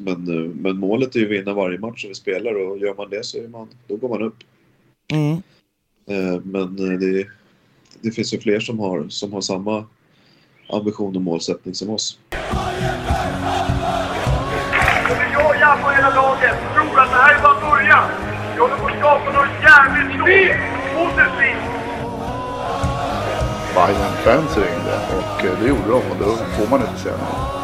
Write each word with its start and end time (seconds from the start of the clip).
Men, 0.00 0.28
eh, 0.28 0.50
men 0.54 0.78
målet 0.78 1.16
är 1.16 1.20
ju 1.20 1.24
att 1.26 1.32
vinna 1.32 1.54
varje 1.54 1.78
match 1.78 2.00
som 2.00 2.08
vi 2.08 2.14
spelar 2.14 2.54
och 2.54 2.78
gör 2.78 2.94
man 2.94 3.10
det 3.10 3.24
så 3.24 3.38
är 3.38 3.48
man, 3.48 3.68
då 3.86 3.96
går 3.96 4.08
man 4.08 4.22
upp. 4.22 4.36
Mm. 5.12 5.42
Eh, 6.08 6.40
Men 6.44 6.92
eh, 6.92 6.98
det, 6.98 7.26
det 8.00 8.10
finns 8.10 8.34
ju 8.34 8.40
fler 8.40 8.60
som 8.60 8.78
har, 8.78 9.08
som 9.08 9.32
har 9.32 9.40
samma 9.40 9.84
ambition 10.68 11.16
och 11.16 11.22
målsättning 11.22 11.74
som 11.74 11.90
oss. 11.90 12.18
Men 12.30 12.40
jag, 15.32 15.56
jag 15.60 15.78
och 15.84 15.92
hela 15.92 16.14
laget 16.14 16.56
tror 16.74 17.00
att 17.00 17.10
det 17.10 17.16
här 17.16 17.38
är 17.38 17.42
bara 17.42 17.60
början. 17.70 18.10
Vi 18.54 18.60
håller 18.60 18.76
på 18.76 18.86
att 18.86 18.98
skapa 18.98 19.32
något 19.32 19.48
jävligt 19.62 20.14
stort. 20.16 20.26
Positivt. 20.94 21.76
Bayern-fans 23.74 24.56
ringde 24.56 24.96
och 25.16 25.42
det 25.60 25.68
gjorde 25.68 25.88
de 25.88 26.10
och 26.10 26.16
då 26.18 26.36
får 26.36 26.70
man 26.70 26.80
inte 26.80 27.00
säga 27.00 27.16
nej. 27.16 27.55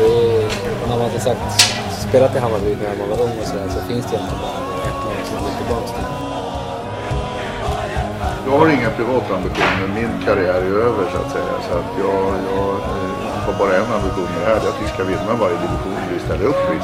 Det 0.00 0.06
är, 0.06 0.88
när 0.88 0.98
man 0.98 1.10
har 1.10 1.18
sagt, 1.18 1.60
spelat 2.08 2.36
i 2.36 2.38
Hammarby 2.38 2.76
när 2.82 2.96
man 2.98 3.08
var 3.08 3.20
ung 3.24 3.38
och 3.40 3.46
sådär 3.46 3.68
så 3.68 3.80
finns 3.80 4.06
det 4.10 4.16
egentligen 4.16 4.42
bara 4.42 4.60
ett 4.88 5.00
lag 5.06 5.26
som 5.26 5.36
går 5.44 5.52
tillbaka 5.60 5.86
till. 5.96 6.08
Jag 8.46 8.58
har 8.58 8.68
inga 8.68 8.90
privata 8.90 9.36
ambitioner. 9.36 9.88
Min 9.94 10.12
karriär 10.26 10.62
är 10.70 10.74
över 10.88 11.10
så 11.12 11.16
att 11.22 11.32
säga. 11.32 11.54
Så 11.68 11.78
att 11.78 11.90
jag, 11.98 12.24
jag 12.56 12.74
eh, 12.74 13.10
har 13.44 13.58
bara 13.58 13.76
en 13.76 13.92
ambition 13.92 14.24
med 14.24 14.40
det 14.40 14.46
här. 14.46 14.54
Är 14.54 14.68
att 14.68 14.82
vi 14.82 14.88
ska 14.88 15.04
vinna 15.04 15.34
varje 15.40 15.56
division 15.56 15.96
vi 16.12 16.18
ställer 16.18 16.44
upp 16.44 16.64
i. 16.74 16.78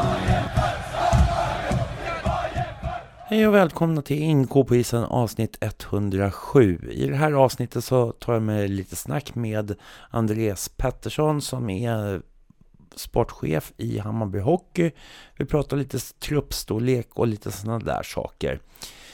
Hej 3.29 3.49
och 3.49 3.55
välkomna 3.55 4.03
till 4.03 4.23
INK 4.23 4.53
på 4.53 4.77
isen 4.77 5.05
avsnitt 5.05 5.59
107. 5.61 6.91
I 6.93 7.09
det 7.09 7.17
här 7.17 7.33
avsnittet 7.33 7.85
så 7.85 8.13
tar 8.13 8.33
jag 8.33 8.43
med 8.43 8.71
lite 8.71 8.97
snack 8.97 9.35
med 9.35 9.75
Andreas 10.11 10.69
Pettersson 10.69 11.43
som 11.43 11.71
är 11.71 12.23
sportchef 12.97 13.73
i 13.77 13.99
Hammarby 13.99 14.39
Hockey. 14.39 14.91
Vi 15.37 15.45
pratar 15.45 15.77
lite 15.77 15.99
truppstorlek 15.99 17.09
och 17.15 17.27
lite 17.27 17.51
sådana 17.51 17.79
där 17.79 18.03
saker. 18.03 18.61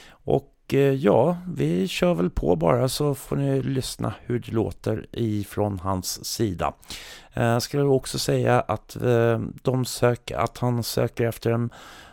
Och 0.09 0.53
eh, 0.73 0.79
ja, 0.79 1.37
vi 1.47 1.87
kör 1.87 2.13
väl 2.13 2.29
på 2.29 2.55
bara 2.55 2.89
så 2.89 3.15
får 3.15 3.35
ni 3.35 3.61
lyssna 3.61 4.13
hur 4.21 4.39
det 4.39 4.51
låter 4.51 5.05
ifrån 5.11 5.79
hans 5.79 6.25
sida. 6.25 6.73
Eh, 7.33 7.43
jag 7.43 7.61
skulle 7.61 7.83
också 7.83 8.19
säga 8.19 8.61
att, 8.61 8.95
eh, 8.95 9.41
de 9.61 9.85
söker, 9.85 10.35
att 10.35 10.57
han 10.57 10.83
söker 10.83 11.27
efter 11.27 11.51
en 11.51 11.69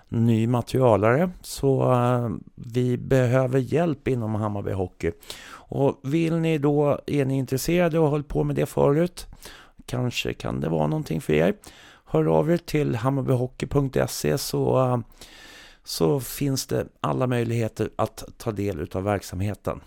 ny 0.09 0.47
materialare 0.47 1.31
så 1.43 1.95
vi 2.55 2.99
behöver 2.99 3.59
hjälp 3.59 4.09
inom 4.09 4.35
Hammarby 4.35 4.73
Hockey. 4.73 5.13
Och 5.53 6.01
vill 6.03 6.37
ni 6.37 6.59
då, 6.59 7.01
är 7.07 7.25
ni 7.25 7.39
intresserade 7.39 7.99
och 7.99 8.05
har 8.05 8.11
hållit 8.11 8.29
på 8.29 8.45
med 8.45 8.57
det 8.57 8.67
förut, 8.67 9.27
kanske 9.91 10.35
kan 10.35 10.61
det 10.61 10.69
vara 10.69 10.87
någonting 10.87 11.21
för 11.21 11.33
er. 11.33 11.55
Hör 12.05 12.25
av 12.25 12.51
er 12.51 12.57
till 12.57 12.95
hammarbyhockey.se 12.95 14.39
så, 14.39 15.03
så 15.85 16.21
finns 16.21 16.67
det 16.67 16.87
alla 17.01 17.27
möjligheter 17.27 17.91
att 17.97 18.25
ta 18.39 18.53
del 18.53 18.89
av 18.93 19.03
verksamheten. 19.03 19.81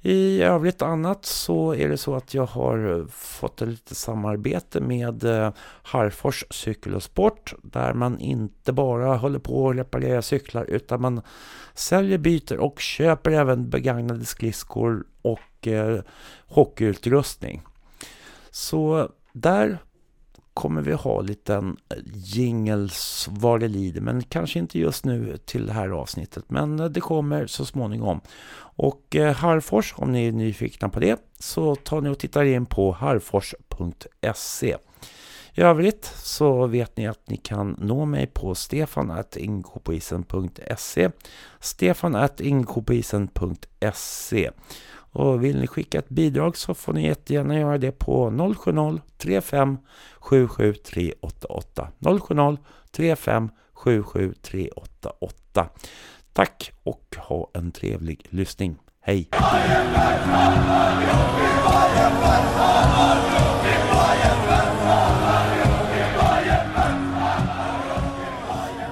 I 0.00 0.42
övrigt 0.42 0.82
annat 0.82 1.24
så 1.24 1.74
är 1.74 1.88
det 1.88 1.96
så 1.96 2.14
att 2.14 2.34
jag 2.34 2.46
har 2.46 2.98
eh, 2.98 3.06
fått 3.06 3.62
ett 3.62 3.68
litet 3.68 3.96
samarbete 3.96 4.80
med 4.80 5.24
eh, 5.24 5.52
Harfors 5.82 6.44
Cykel 6.50 6.94
och 6.94 7.02
Sport 7.02 7.54
där 7.62 7.94
man 7.94 8.18
inte 8.18 8.72
bara 8.72 9.16
håller 9.16 9.38
på 9.38 9.70
att 9.70 9.76
reparera 9.76 10.22
cyklar 10.22 10.64
utan 10.64 11.00
man 11.00 11.22
säljer, 11.74 12.18
byter 12.18 12.56
och 12.56 12.80
köper 12.80 13.30
även 13.30 13.70
begagnade 13.70 14.24
skridskor 14.24 15.04
och 15.22 15.68
eh, 15.68 16.00
hockeyutrustning. 16.46 17.62
Så 18.50 19.08
där 19.32 19.78
kommer 20.54 20.82
vi 20.82 20.92
ha 20.92 21.20
liten 21.20 21.76
jingels 22.14 23.28
vad 23.30 23.60
det 23.60 23.68
lider, 23.68 24.00
men 24.00 24.22
kanske 24.22 24.58
inte 24.58 24.78
just 24.78 25.04
nu 25.04 25.38
till 25.44 25.66
det 25.66 25.72
här 25.72 25.88
avsnittet, 25.88 26.44
men 26.48 26.92
det 26.92 27.00
kommer 27.00 27.46
så 27.46 27.64
småningom. 27.64 28.20
Och 28.76 29.16
eh, 29.16 29.34
Harfors, 29.34 29.94
om 29.96 30.12
ni 30.12 30.28
är 30.28 30.32
nyfikna 30.32 30.88
på 30.88 31.00
det, 31.00 31.20
så 31.38 31.74
tar 31.74 32.00
ni 32.00 32.08
och 32.08 32.18
tittar 32.18 32.44
in 32.44 32.66
på 32.66 32.92
harfors.se. 32.92 34.76
I 35.54 35.60
övrigt 35.60 36.12
så 36.16 36.66
vet 36.66 36.96
ni 36.96 37.06
att 37.06 37.28
ni 37.28 37.36
kan 37.36 37.76
nå 37.80 38.04
mig 38.04 38.26
på 38.26 38.54
stefan.inkopoisen.se 38.54 41.10
stefan.inkopoisen.se 41.60 44.50
och 45.12 45.44
vill 45.44 45.60
ni 45.60 45.66
skicka 45.66 45.98
ett 45.98 46.08
bidrag 46.08 46.56
så 46.56 46.74
får 46.74 46.92
ni 46.92 47.06
jättegärna 47.06 47.58
göra 47.58 47.78
det 47.78 47.92
på 47.92 48.30
070-35 48.30 49.76
77 50.18 50.74
388 50.74 51.88
070 52.00 52.58
35 52.90 53.50
77 53.72 54.34
388 54.42 55.68
Tack 56.32 56.72
och 56.82 57.16
ha 57.18 57.50
en 57.54 57.72
trevlig 57.72 58.26
lyssning. 58.30 58.76
Hej! 59.00 59.28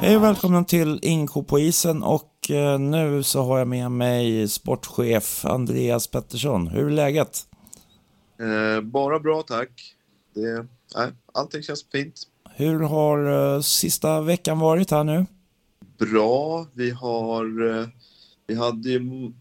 Hej 0.02 0.16
och 0.16 0.22
välkomna 0.22 0.64
till 0.64 0.98
Inko 1.02 1.42
på 1.42 1.58
isen 1.58 2.02
och 2.02 2.50
eh, 2.50 2.78
nu 2.78 3.22
så 3.22 3.42
har 3.42 3.58
jag 3.58 3.68
med 3.68 3.90
mig 3.90 4.48
sportchef 4.48 5.44
Andreas 5.44 6.06
Pettersson. 6.06 6.66
Hur 6.66 6.86
är 6.86 6.90
läget? 6.90 7.46
Eh, 8.40 8.80
bara 8.84 9.20
bra 9.20 9.42
tack. 9.42 9.94
Det, 10.34 10.66
nej, 10.96 11.12
allting 11.34 11.62
känns 11.62 11.84
fint. 11.92 12.14
Hur 12.54 12.80
har 12.80 13.54
eh, 13.54 13.60
sista 13.60 14.20
veckan 14.20 14.58
varit 14.58 14.90
här 14.90 15.04
nu? 15.04 15.26
Bra. 15.98 16.66
Vi 16.72 16.90
har... 16.90 17.78
Eh, 17.78 17.86
vi 18.46 18.54
hade 18.54 18.88
ju 18.90 19.32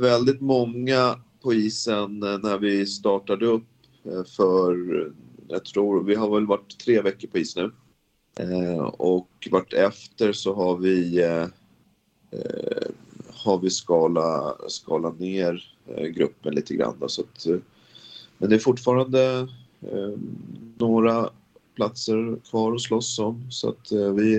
väldigt 0.00 0.40
många 0.40 1.18
på 1.42 1.54
isen 1.54 2.22
eh, 2.22 2.38
när 2.38 2.58
vi 2.58 2.86
startade 2.86 3.46
upp 3.46 3.68
eh, 4.04 4.24
för... 4.36 5.00
eh, 5.06 5.12
Jag 5.48 5.64
tror 5.64 6.04
vi 6.04 6.14
har 6.14 6.34
väl 6.34 6.46
varit 6.46 6.78
tre 6.84 7.00
veckor 7.02 7.28
på 7.28 7.38
is 7.38 7.56
nu. 7.56 7.72
Eh, 8.40 8.84
och 8.84 9.48
vart 9.50 9.72
efter 9.72 10.32
så 10.32 10.54
har 10.54 10.76
vi 10.76 11.22
eh, 11.22 11.42
eh, 12.30 12.88
har 13.30 13.58
vi 13.58 13.70
skala, 13.70 14.54
skala 14.68 15.10
ner 15.10 15.64
eh, 15.86 16.06
gruppen 16.06 16.54
lite 16.54 16.74
grann. 16.74 16.96
Då, 17.00 17.08
så 17.08 17.22
att, 17.22 17.46
eh, 17.46 17.56
men 18.38 18.50
det 18.50 18.56
är 18.56 18.60
fortfarande 18.60 19.48
eh, 19.80 20.18
några 20.78 21.30
platser 21.74 22.38
kvar 22.50 22.74
att 22.74 22.80
slåss 22.80 23.18
om. 23.18 23.50
Så 23.50 23.68
att 23.68 23.92
eh, 23.92 24.12
vi, 24.12 24.36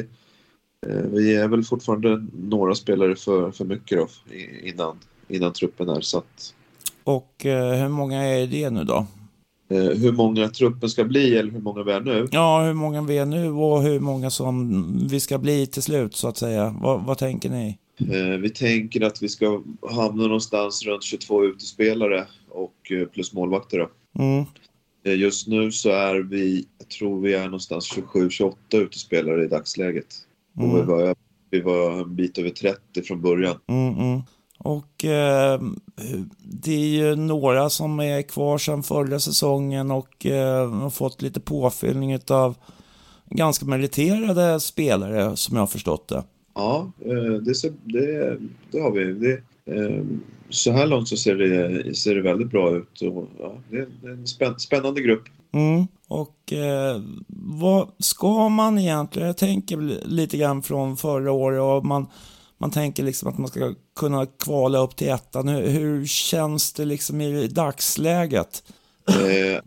eh, 0.87 1.05
vi 1.11 1.35
är 1.35 1.47
väl 1.47 1.63
fortfarande 1.63 2.27
några 2.33 2.75
spelare 2.75 3.15
för, 3.15 3.51
för 3.51 3.65
mycket 3.65 3.97
då, 3.97 4.07
innan, 4.63 4.99
innan 5.27 5.53
truppen 5.53 5.89
är 5.89 6.01
satt. 6.01 6.53
Och 7.03 7.45
eh, 7.45 7.81
hur 7.81 7.89
många 7.89 8.23
är 8.23 8.47
det 8.47 8.69
nu 8.69 8.83
då? 8.83 9.07
Eh, 9.69 9.77
hur 9.77 10.11
många 10.11 10.49
truppen 10.49 10.89
ska 10.89 11.03
bli 11.03 11.37
eller 11.37 11.51
hur 11.51 11.59
många 11.61 11.83
vi 11.83 11.91
är 11.91 12.01
nu? 12.01 12.27
Ja, 12.31 12.63
hur 12.63 12.73
många 12.73 13.01
vi 13.01 13.17
är 13.17 13.25
nu 13.25 13.49
och 13.51 13.81
hur 13.81 13.99
många 13.99 14.29
som 14.29 15.07
vi 15.09 15.19
ska 15.19 15.37
bli 15.37 15.67
till 15.67 15.83
slut 15.83 16.15
så 16.15 16.27
att 16.27 16.37
säga. 16.37 16.75
Vad, 16.81 17.05
vad 17.05 17.17
tänker 17.17 17.49
ni? 17.49 17.77
Eh, 17.99 18.37
vi 18.39 18.49
tänker 18.49 19.01
att 19.01 19.23
vi 19.23 19.29
ska 19.29 19.61
hamna 19.91 20.23
någonstans 20.23 20.85
runt 20.85 21.03
22 21.03 21.45
utespelare 21.45 22.25
och 22.49 22.91
eh, 22.91 23.07
plus 23.07 23.33
målvakter. 23.33 23.87
Mm. 24.19 24.45
Just 25.19 25.47
nu 25.47 25.71
så 25.71 25.89
är 25.89 26.15
vi, 26.19 26.65
jag 26.79 26.87
tror 26.89 27.21
vi 27.21 27.33
är 27.33 27.45
någonstans 27.45 27.97
27-28 28.13 28.53
utespelare 28.73 29.43
i 29.43 29.47
dagsläget. 29.47 30.07
Och 30.55 30.63
vi, 30.63 30.69
Mm. 30.81 30.87
var, 30.87 31.15
vi 31.51 31.61
var 31.61 32.01
en 32.01 32.15
bit 32.15 32.37
över 32.37 32.49
30 32.49 33.01
från 33.01 33.21
början. 33.21 33.55
Mm, 33.67 33.95
mm. 33.97 34.21
Och 34.67 35.05
eh, 35.05 35.61
det 36.43 36.73
är 36.73 36.87
ju 36.87 37.15
några 37.15 37.69
som 37.69 37.99
är 37.99 38.21
kvar 38.21 38.57
sedan 38.57 38.83
förra 38.83 39.19
säsongen 39.19 39.91
och 39.91 40.25
eh, 40.25 40.71
har 40.71 40.89
fått 40.89 41.21
lite 41.21 41.39
påfyllning 41.39 42.19
av 42.29 42.55
ganska 43.29 43.65
meriterade 43.65 44.59
spelare 44.59 45.35
som 45.35 45.55
jag 45.55 45.61
har 45.61 45.67
förstått 45.67 46.07
det. 46.07 46.23
Ja, 46.55 46.91
eh, 47.05 47.33
det, 47.33 47.55
ser, 47.55 47.73
det, 47.83 48.37
det 48.71 48.79
har 48.79 48.91
vi. 48.91 49.13
Det, 49.13 49.41
eh, 49.75 50.03
så 50.49 50.71
här 50.71 50.87
långt 50.87 51.07
så 51.07 51.17
ser 51.17 51.35
det, 51.35 51.95
ser 51.95 52.15
det 52.15 52.21
väldigt 52.21 52.51
bra 52.51 52.77
ut. 52.77 53.01
Och, 53.01 53.27
ja, 53.39 53.55
det, 53.69 53.77
är 53.77 54.11
en 54.11 54.27
spänn, 54.27 54.59
spännande 54.59 55.01
grupp. 55.01 55.23
Mm. 55.51 55.87
Och 56.07 56.53
eh, 56.53 57.01
vad 57.57 57.87
ska 57.99 58.49
man 58.49 58.77
egentligen, 58.77 59.27
jag 59.27 59.37
tänker 59.37 59.77
lite 60.07 60.37
grann 60.37 60.63
från 60.63 60.97
förra 60.97 61.31
året 61.31 61.61
och 61.61 61.85
man, 61.85 62.07
man 62.57 62.71
tänker 62.71 63.03
liksom 63.03 63.29
att 63.29 63.37
man 63.37 63.47
ska 63.47 63.73
kunna 63.95 64.25
kvala 64.25 64.79
upp 64.79 64.95
till 64.95 65.09
ettan. 65.09 65.47
Hur, 65.47 65.67
hur 65.67 66.05
känns 66.05 66.73
det 66.73 66.85
liksom 66.85 67.21
i 67.21 67.47
dagsläget? 67.47 68.63
Eh, 69.09 69.61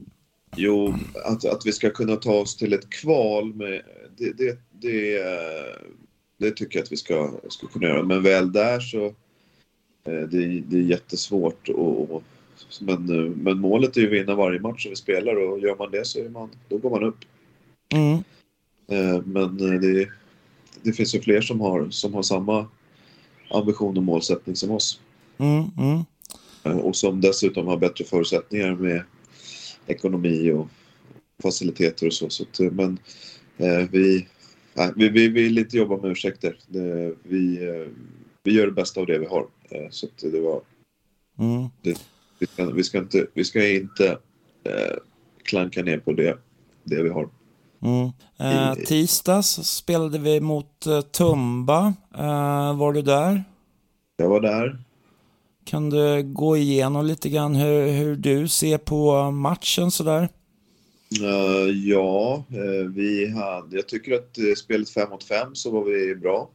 jo, 0.56 0.94
att, 1.25 1.44
att 1.44 1.66
vi 1.66 1.72
ska 1.72 1.90
kunna 1.90 2.16
ta 2.16 2.32
oss 2.32 2.56
till 2.56 2.72
ett 2.72 2.90
kval, 2.90 3.54
med, 3.54 3.82
det, 4.16 4.32
det, 4.38 4.58
det, 4.72 5.22
det 6.38 6.50
tycker 6.50 6.78
jag 6.78 6.84
att 6.84 6.92
vi 6.92 6.96
ska, 6.96 7.32
ska 7.48 7.66
kunna 7.66 7.87
göra. 7.87 8.02
Men 8.02 8.22
väl 8.22 8.52
där 8.52 8.81
så 8.81 9.06
eh, 10.04 10.28
det, 10.31 10.60
det 10.60 10.76
är 10.76 10.82
jättesvårt. 10.82 11.69
Och, 11.69 12.10
och, 12.10 12.22
men, 12.81 13.06
men 13.31 13.58
målet 13.58 13.96
är 13.96 14.00
ju 14.00 14.06
att 14.06 14.12
vinna 14.12 14.34
varje 14.34 14.60
match 14.60 14.82
som 14.82 14.90
vi 14.90 14.96
spelar 14.96 15.37
och 15.37 15.60
gör 15.60 15.76
man 15.76 15.90
det 15.90 16.06
så 16.06 16.19
är 16.19 16.28
man, 16.28 16.50
då 16.69 16.78
går 16.78 16.90
man 16.90 17.04
upp. 17.04 17.19
Mm. 17.94 18.19
Eh, 18.88 19.22
Men 19.25 19.75
eh, 19.75 19.81
det, 19.81 20.08
det 20.82 20.92
finns 20.92 21.14
ju 21.14 21.20
fler 21.20 21.40
som 21.40 21.60
har, 21.60 21.90
som 21.90 22.14
har 22.14 22.22
samma 22.22 22.66
ambition 23.50 23.97
och 23.97 24.02
målsättning 24.02 24.56
som 24.56 24.70
oss. 24.70 25.00
Mm. 25.38 25.64
Mm. 25.79 26.05
Eh, 26.64 26.79
Och 26.79 26.97
som 26.97 27.20
dessutom 27.20 27.67
har 27.67 27.76
bättre 27.76 28.05
förutsättningar 28.05 28.75
med 28.75 29.02
ekonomi 29.87 30.52
och 30.52 30.69
faciliteter 31.43 32.06
och 32.06 32.12
så. 32.12 32.31
så 32.31 32.43
att, 32.43 32.61
eh, 32.61 32.70
men 32.70 32.99
eh, 33.58 33.88
vi, 33.91 34.26
nej, 34.75 34.93
vi, 34.97 35.08
vi 35.08 35.29
vill 35.29 35.58
inte 35.58 35.76
jobba 35.76 35.97
med 35.97 36.11
ursäkter. 36.11 36.56
Det, 36.67 37.14
vi, 37.23 37.69
eh, 37.69 37.88
vi 38.43 38.52
gör 38.52 38.67
det 38.67 38.73
bästa 38.73 39.00
av 39.00 39.06
det 39.06 39.19
vi 39.19 39.26
har. 39.26 39.47
Eh, 39.70 39.91
så 39.91 40.06
att 40.06 40.32
det 40.32 40.41
var, 40.41 40.61
Mm. 41.38 41.69
vi, 42.38 42.47
ska, 42.47 42.70
vi 42.70 42.82
ska 42.82 42.99
inte, 42.99 43.26
vi 43.35 43.44
ska 43.44 43.69
inte 43.69 44.19
eh, 44.64 44.97
klanka 45.43 45.82
ner 45.82 45.99
på 45.99 46.12
det, 46.12 46.38
det 46.85 47.02
vi 47.02 47.08
har. 47.08 47.29
Mm. 47.82 48.10
Eh, 48.38 48.74
tisdags 48.74 49.46
spelade 49.48 50.18
vi 50.18 50.40
mot 50.40 50.86
eh, 50.86 51.00
Tumba. 51.00 51.94
Eh, 52.18 52.76
var 52.76 52.92
du 52.92 53.02
där? 53.02 53.44
Jag 54.16 54.28
var 54.28 54.40
där. 54.40 54.78
Kan 55.64 55.90
du 55.90 56.22
gå 56.22 56.56
igenom 56.56 57.06
lite 57.06 57.28
grann 57.28 57.54
hur, 57.54 57.86
hur 57.86 58.16
du 58.16 58.48
ser 58.48 58.78
på 58.78 59.30
matchen 59.30 59.90
sådär? 59.90 60.28
Eh, 61.20 61.88
ja, 61.88 62.44
vi 62.94 63.30
hade, 63.30 63.76
jag 63.76 63.88
tycker 63.88 64.14
att 64.14 64.58
spelet 64.58 64.90
5 64.90 65.10
mot 65.10 65.24
5 65.24 65.54
så 65.54 65.70
var 65.70 65.84
vi 65.84 66.14
bra. 66.14 66.50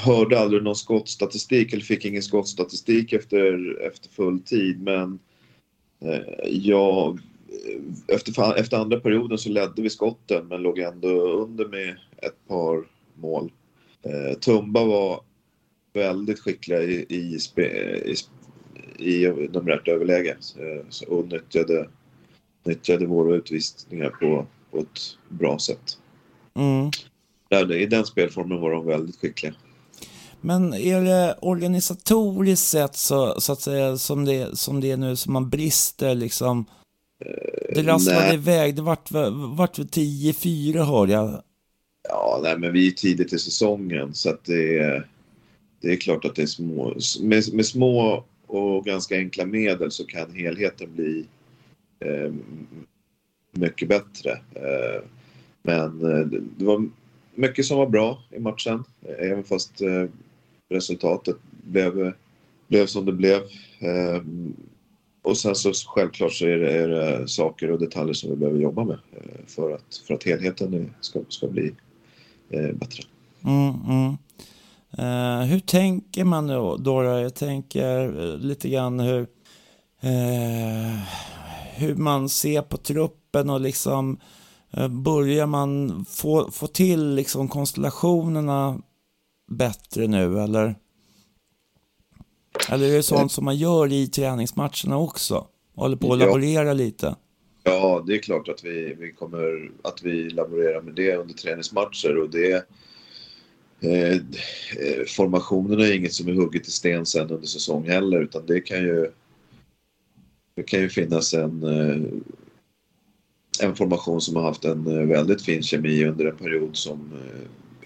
Hörde 0.00 0.40
aldrig 0.40 0.62
någon 0.62 0.76
skottstatistik 0.76 1.72
eller 1.72 1.82
fick 1.82 2.04
ingen 2.04 2.22
skottstatistik 2.22 3.12
efter, 3.12 3.76
efter 3.86 4.08
full 4.08 4.40
tid 4.40 4.82
men 4.82 5.18
jag, 6.46 7.18
efter, 8.08 8.54
efter 8.54 8.76
andra 8.76 9.00
perioden 9.00 9.38
så 9.38 9.48
ledde 9.48 9.82
vi 9.82 9.90
skotten 9.90 10.46
men 10.48 10.62
låg 10.62 10.78
ändå 10.78 11.08
under 11.32 11.68
med 11.68 11.96
ett 12.16 12.48
par 12.48 12.84
mål. 13.14 13.52
Eh, 14.02 14.38
Tumba 14.38 14.84
var 14.84 15.20
väldigt 15.92 16.40
skickliga 16.40 16.82
i, 16.82 17.06
i, 17.08 17.38
spe, 17.38 17.62
i, 18.98 19.24
i 19.24 19.28
numerärt 19.52 19.88
överläge 19.88 20.36
eh, 20.58 20.86
så- 20.88 21.06
och 21.06 21.26
nyttjade 21.28 21.88
nyttjade 22.64 23.06
våra 23.06 23.34
utvisningar 23.36 24.10
på, 24.10 24.46
på 24.70 24.78
ett 24.78 25.00
bra 25.28 25.58
sätt. 25.58 25.98
Mm. 26.54 26.90
Där, 27.48 27.72
I 27.72 27.86
den 27.86 28.04
spelformen 28.04 28.60
var 28.60 28.70
de 28.70 28.86
väldigt 28.86 29.16
skickliga. 29.20 29.54
Men 30.40 30.74
är 30.74 31.00
det 31.00 31.38
organisatoriskt 31.42 32.66
sett 32.66 32.96
så, 32.96 33.40
så 33.40 33.52
att 33.52 33.60
säga 33.60 33.96
som 33.96 34.24
det, 34.24 34.58
som 34.58 34.80
det 34.80 34.90
är 34.90 34.96
nu 34.96 35.16
som 35.16 35.32
man 35.32 35.50
brister 35.50 36.14
liksom? 36.14 36.64
Det 37.74 37.82
rasslade 37.82 38.20
nej. 38.20 38.34
iväg, 38.34 38.74
det 38.74 38.82
vart, 38.82 39.10
vart 39.56 39.78
väl 39.78 39.86
10-4 39.86 40.84
hörde 40.84 41.12
jag. 41.12 41.42
Ja, 42.08 42.40
nej, 42.42 42.58
men 42.58 42.72
vi 42.72 42.86
är 42.86 42.90
tidigt 42.90 43.32
i 43.32 43.38
säsongen 43.38 44.14
så 44.14 44.30
att 44.30 44.44
det 44.44 44.78
är, 44.78 45.06
det 45.80 45.92
är 45.92 45.96
klart 45.96 46.24
att 46.24 46.34
det 46.34 46.42
är 46.42 46.46
små. 46.46 46.94
Med, 47.20 47.54
med 47.54 47.66
små 47.66 48.24
och 48.46 48.84
ganska 48.84 49.16
enkla 49.16 49.46
medel 49.46 49.90
så 49.90 50.06
kan 50.06 50.34
helheten 50.34 50.88
bli 50.94 51.24
eh, 52.00 52.32
mycket 53.52 53.88
bättre. 53.88 54.30
Eh, 54.54 55.02
men 55.62 56.12
eh, 56.12 56.26
det, 56.26 56.40
det 56.58 56.64
var 56.64 56.88
mycket 57.34 57.66
som 57.66 57.78
var 57.78 57.86
bra 57.86 58.22
i 58.30 58.38
matchen, 58.38 58.84
eh, 59.02 59.30
även 59.30 59.44
fast 59.44 59.80
eh, 59.80 60.06
resultatet 60.68 61.36
blev, 61.50 62.12
blev 62.66 62.86
som 62.86 63.04
det 63.04 63.12
blev. 63.12 63.40
Och 65.30 65.36
sen 65.36 65.54
så 65.54 65.72
självklart 65.86 66.32
så 66.32 66.46
är 66.46 66.58
det, 66.58 66.72
är 66.72 66.88
det 66.88 67.28
saker 67.28 67.70
och 67.70 67.78
detaljer 67.78 68.14
som 68.14 68.30
vi 68.30 68.36
behöver 68.36 68.60
jobba 68.60 68.84
med 68.84 68.98
eh, 69.12 69.46
för 69.46 69.72
att, 69.72 70.02
för 70.06 70.14
att 70.14 70.24
helheten 70.24 70.94
ska, 71.00 71.20
ska 71.28 71.46
bli 71.46 71.74
eh, 72.50 72.72
bättre. 72.72 73.02
Mm, 73.44 73.74
mm. 73.88 74.16
Eh, 74.98 75.46
hur 75.46 75.60
tänker 75.60 76.24
man 76.24 76.46
då, 76.46 76.76
Dora? 76.76 77.20
Jag 77.20 77.34
tänker 77.34 78.06
eh, 78.06 78.38
lite 78.38 78.68
grann 78.68 79.00
hur, 79.00 79.20
eh, 80.00 80.98
hur 81.74 81.94
man 81.94 82.28
ser 82.28 82.62
på 82.62 82.76
truppen 82.76 83.50
och 83.50 83.60
liksom 83.60 84.20
eh, 84.70 84.88
börjar 84.88 85.46
man 85.46 86.04
få, 86.08 86.50
få 86.50 86.66
till 86.66 87.14
liksom 87.14 87.48
konstellationerna 87.48 88.82
bättre 89.50 90.06
nu 90.06 90.40
eller? 90.40 90.74
Eller 92.68 92.88
är 92.88 92.92
det 92.96 93.02
sånt 93.02 93.32
som 93.32 93.44
man 93.44 93.56
gör 93.56 93.92
i 93.92 94.06
träningsmatcherna 94.06 94.98
också? 94.98 95.46
Håller 95.74 95.96
på 95.96 96.12
att 96.12 96.20
Ja. 96.20 96.26
laborera 96.26 96.72
lite? 96.72 97.16
Ja, 97.62 98.04
det 98.06 98.14
är 98.14 98.18
klart 98.18 98.48
att 98.48 98.64
vi, 98.64 98.94
vi 98.98 99.12
kommer 99.12 99.70
att 99.82 100.02
vi 100.02 100.30
laborerar 100.30 100.82
med 100.82 100.94
det 100.94 101.16
under 101.16 101.34
träningsmatcher 101.34 102.16
och 102.16 102.30
det 102.30 102.52
eh, 103.80 104.12
eh, 104.12 105.04
formationerna 105.06 105.86
är 105.86 105.92
inget 105.94 106.12
som 106.12 106.28
är 106.28 106.32
hugget 106.32 106.68
i 106.68 106.70
sten 106.70 107.06
sen 107.06 107.30
under 107.30 107.46
säsong 107.46 107.88
heller 107.88 108.20
utan 108.20 108.46
det 108.46 108.60
kan 108.60 108.78
ju 108.78 109.10
det 110.56 110.62
kan 110.62 110.80
ju 110.80 110.88
finnas 110.88 111.34
en 111.34 111.62
eh, 111.62 112.02
en 113.62 113.76
formation 113.76 114.20
som 114.20 114.36
har 114.36 114.42
haft 114.42 114.64
en 114.64 114.86
eh, 114.86 115.06
väldigt 115.06 115.42
fin 115.42 115.62
kemi 115.62 116.04
under 116.04 116.24
en 116.24 116.36
period 116.36 116.76
som 116.76 117.12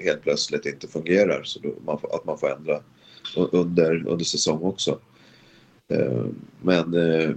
helt 0.01 0.23
plötsligt 0.23 0.67
inte 0.67 0.89
fungerar 0.89 1.43
så 1.45 1.59
då 1.61 1.75
man 1.87 1.99
får, 2.01 2.15
att 2.15 2.25
man 2.25 2.39
får 2.39 2.57
ändra 2.57 2.81
under, 3.37 4.09
under 4.09 4.25
säsong 4.25 4.63
också. 4.63 4.99
Eh, 5.89 6.25
men 6.63 6.95
eh, 6.95 7.31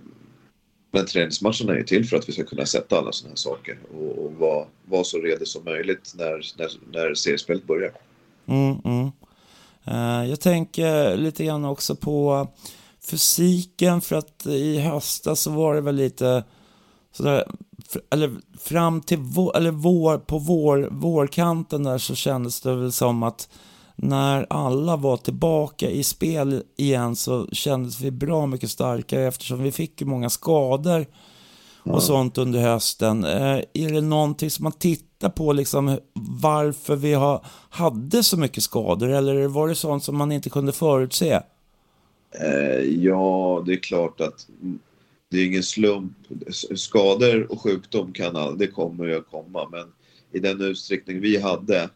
men 0.92 1.06
träningsmatcherna 1.06 1.74
är 1.74 1.78
ju 1.78 1.84
till 1.84 2.06
för 2.06 2.18
att 2.18 2.30
vi 2.30 2.34
ska 2.34 2.44
kunna 2.44 2.66
sätta 2.66 2.98
alla 2.98 3.12
sådana 3.12 3.32
här 3.32 3.36
saker 3.36 3.78
och, 3.94 4.26
och 4.26 4.34
vara, 4.34 4.66
vara 4.86 5.04
så 5.04 5.18
redo 5.18 5.46
som 5.46 5.64
möjligt 5.64 6.14
när, 6.16 6.58
när, 6.58 6.70
när 6.92 7.14
seriespelet 7.14 7.68
börjar. 7.68 7.92
Mm, 8.46 8.76
mm. 8.86 9.12
Eh, 9.86 10.30
jag 10.30 10.40
tänker 10.40 11.18
lite 11.18 11.46
grann 11.46 11.66
också 11.66 11.96
på 11.96 12.48
fysiken 13.12 14.02
för 14.02 14.16
att 14.16 14.46
i 14.46 14.80
höstas 14.80 15.42
så 15.42 15.52
var 15.52 15.76
det 15.76 15.82
väl 15.82 15.96
lite 15.96 16.44
sådär, 17.12 17.52
eller 18.10 18.36
fram 18.60 19.02
till 19.02 19.18
vår, 19.18 19.58
eller 19.58 19.72
vår, 19.72 20.18
på 20.18 20.38
vår, 20.38 20.88
vårkanten 20.92 21.84
där 21.84 21.98
så 21.98 22.16
kändes 22.16 22.62
det 22.62 22.76
väl 22.76 22.92
som 22.92 23.24
att 23.24 23.50
när 24.00 24.46
alla 24.50 24.96
var 24.96 25.18
tillbaka 25.18 25.90
i 25.90 26.04
spel 26.04 26.64
igen 26.78 27.16
så 27.16 27.48
kändes 27.52 28.02
vi 28.02 28.12
bra 28.12 28.46
mycket 28.46 28.72
starkare 28.72 29.28
eftersom 29.28 29.64
vi 29.64 29.72
fick 29.72 30.02
ju 30.02 30.08
många 30.08 30.30
skador 30.30 31.06
och 31.84 32.04
sånt 32.04 32.38
under 32.38 32.60
hösten. 32.60 33.24
Eh, 33.24 33.62
är 33.74 33.94
det 33.94 34.02
någonting 34.02 34.50
som 34.50 34.64
man 34.64 34.72
tittar 34.72 35.30
på 35.30 35.54
liksom 35.54 36.00
varför 36.42 36.96
vi 36.96 37.14
har, 37.14 37.46
hade 37.70 38.24
så 38.24 38.38
mycket 38.38 38.64
skador 38.64 39.10
eller 39.10 39.48
var 39.48 39.68
det 39.68 39.76
sånt 39.76 40.04
som 40.04 40.18
man 40.18 40.32
inte 40.32 40.50
kunde 40.50 40.72
förutse? 40.72 41.42
Eh, 42.32 42.82
ja, 42.82 43.64
det 43.66 43.74
är 43.74 43.78
klart 43.78 44.22
att 44.22 44.48
det 45.30 45.38
är 45.38 45.46
ingen 45.46 45.64
slump. 45.64 46.14
Skador 46.76 47.52
och 47.52 47.62
sjukdom 47.62 48.14
kan 48.14 48.36
all, 48.36 48.58
det 48.58 48.68
kommer 48.68 49.10
att 49.10 49.28
komma 49.32 49.70
men 49.72 49.86
i 50.32 50.40
den 50.40 50.62
utsträckning 50.62 51.22
vi 51.22 51.42
hade 51.42 51.90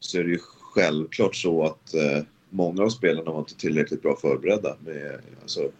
så 0.00 0.18
är 0.18 0.24
det 0.24 0.30
ju 0.30 0.38
självklart 0.76 1.36
så 1.36 1.64
att 1.64 1.94
eh, 1.94 2.22
många 2.50 2.82
av 2.82 2.88
spelarna 2.88 3.30
var 3.30 3.38
inte 3.38 3.56
tillräckligt 3.56 4.02
bra 4.02 4.16
förberedda. 4.16 4.76
Med, 4.84 5.20
alltså, 5.42 5.70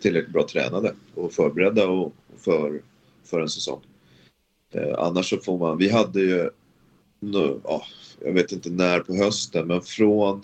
tillräckligt 0.00 0.32
bra 0.32 0.46
tränade 0.48 0.94
och 1.14 1.32
förberedda 1.32 1.88
och, 1.88 2.12
för, 2.36 2.82
för 3.24 3.40
en 3.40 3.48
säsong. 3.48 3.80
Eh, 4.70 4.94
annars 4.98 5.30
så 5.30 5.36
får 5.36 5.58
man, 5.58 5.78
vi 5.78 5.88
hade 5.88 6.20
ju, 6.20 6.50
nu, 7.20 7.60
ja, 7.64 7.82
jag 8.24 8.32
vet 8.32 8.52
inte 8.52 8.70
när 8.70 9.00
på 9.00 9.14
hösten, 9.14 9.66
men 9.66 9.82
från 9.82 10.42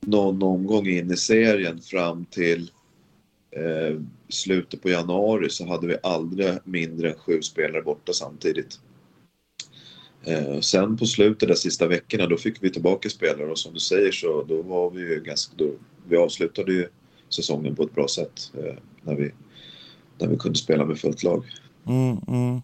någon 0.00 0.42
omgång 0.42 0.86
in 0.86 1.10
i 1.10 1.16
serien 1.16 1.80
fram 1.80 2.24
till 2.24 2.70
eh, 3.50 4.00
slutet 4.28 4.82
på 4.82 4.88
januari 4.88 5.50
så 5.50 5.66
hade 5.66 5.86
vi 5.86 5.96
aldrig 6.02 6.54
mindre 6.64 7.10
än 7.10 7.18
sju 7.18 7.42
spelare 7.42 7.82
borta 7.82 8.12
samtidigt. 8.12 8.80
Eh, 10.26 10.60
sen 10.60 10.96
på 10.96 11.06
slutet, 11.06 11.48
de 11.48 11.54
sista 11.54 11.86
veckorna, 11.86 12.26
då 12.26 12.36
fick 12.36 12.62
vi 12.62 12.70
tillbaka 12.70 13.10
spelare 13.10 13.50
och 13.50 13.58
som 13.58 13.74
du 13.74 13.80
säger 13.80 14.12
så 14.12 14.42
då 14.42 14.62
var 14.62 14.90
vi 14.90 15.00
ju 15.00 15.20
ganska, 15.20 15.52
då, 15.56 15.70
vi 16.08 16.16
avslutade 16.16 16.72
ju 16.72 16.88
säsongen 17.28 17.76
på 17.76 17.82
ett 17.82 17.94
bra 17.94 18.08
sätt 18.08 18.52
eh, 18.54 18.74
när, 19.02 19.14
vi, 19.14 19.30
när 20.18 20.28
vi 20.28 20.36
kunde 20.36 20.58
spela 20.58 20.84
med 20.84 20.98
fullt 20.98 21.22
lag. 21.22 21.44
Mm, 21.86 22.18
mm. 22.28 22.62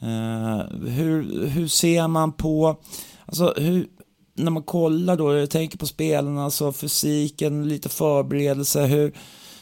Eh, 0.00 0.90
hur, 0.90 1.46
hur 1.46 1.68
ser 1.68 2.08
man 2.08 2.32
på, 2.32 2.76
alltså 3.26 3.54
hur, 3.56 3.86
när 4.34 4.50
man 4.50 4.62
kollar 4.62 5.16
då, 5.16 5.34
jag 5.34 5.50
tänker 5.50 5.78
på 5.78 5.86
spelarna, 5.86 6.44
alltså 6.44 6.72
fysiken, 6.72 7.68
lite 7.68 7.88
förberedelse, 7.88 8.86
hur 8.86 9.12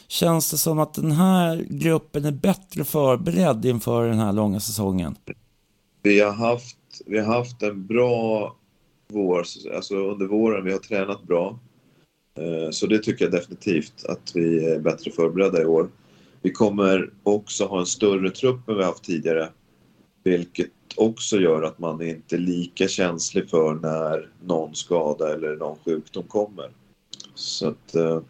känns 0.07 0.51
det 0.51 0.57
som 0.57 0.79
att 0.79 0.93
den 0.93 1.11
här 1.11 1.65
gruppen 1.69 2.25
är 2.25 2.31
bättre 2.31 2.83
förberedd 2.83 3.65
inför 3.65 4.07
den 4.07 4.19
här 4.19 4.33
långa 4.33 4.59
säsongen? 4.59 5.15
Vi 6.01 6.19
har 6.19 6.31
haft, 6.31 6.76
vi 7.05 7.19
har 7.19 7.35
haft 7.35 7.63
en 7.63 7.85
bra 7.85 8.55
vår, 9.07 9.45
alltså 9.75 9.95
under 9.95 10.25
våren, 10.25 10.65
vi 10.65 10.71
har 10.71 10.79
tränat 10.79 11.23
bra. 11.23 11.59
Eh, 12.35 12.69
så 12.71 12.87
det 12.87 12.99
tycker 12.99 13.25
jag 13.25 13.31
definitivt 13.31 14.05
att 14.05 14.31
vi 14.35 14.65
är 14.65 14.79
bättre 14.79 15.11
förberedda 15.11 15.61
i 15.61 15.65
år. 15.65 15.89
Vi 16.41 16.51
kommer 16.51 17.09
också 17.23 17.65
ha 17.65 17.79
en 17.79 17.85
större 17.85 18.29
trupp 18.29 18.69
än 18.69 18.77
vi 18.77 18.83
haft 18.83 19.03
tidigare. 19.03 19.49
Vilket 20.23 20.71
också 20.95 21.39
gör 21.39 21.63
att 21.63 21.79
man 21.79 22.01
inte 22.01 22.35
är 22.35 22.39
lika 22.39 22.87
känslig 22.87 23.49
för 23.49 23.73
när 23.73 24.29
någon 24.45 24.75
skada 24.75 25.33
eller 25.33 25.55
någon 25.55 25.77
sjukdom 25.85 26.23
kommer. 26.23 26.69
Så 27.35 27.67
att, 27.67 27.95
eh, 27.95 28.21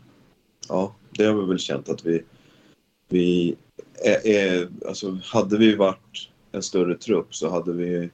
ja, 0.70 0.96
det 1.12 1.26
har 1.26 1.42
vi 1.42 1.48
väl 1.48 1.60
känt 1.60 1.90
att 1.90 2.06
vi, 2.06 2.24
vi 3.10 3.56
är, 4.06 4.28
är, 4.28 4.70
alltså 4.88 5.20
hade 5.24 5.58
vi 5.58 5.76
varit 5.76 6.30
en 6.52 6.64
större 6.64 6.98
trupp 6.98 7.36
så 7.36 7.50
hade 7.50 7.74
vi 7.74 8.10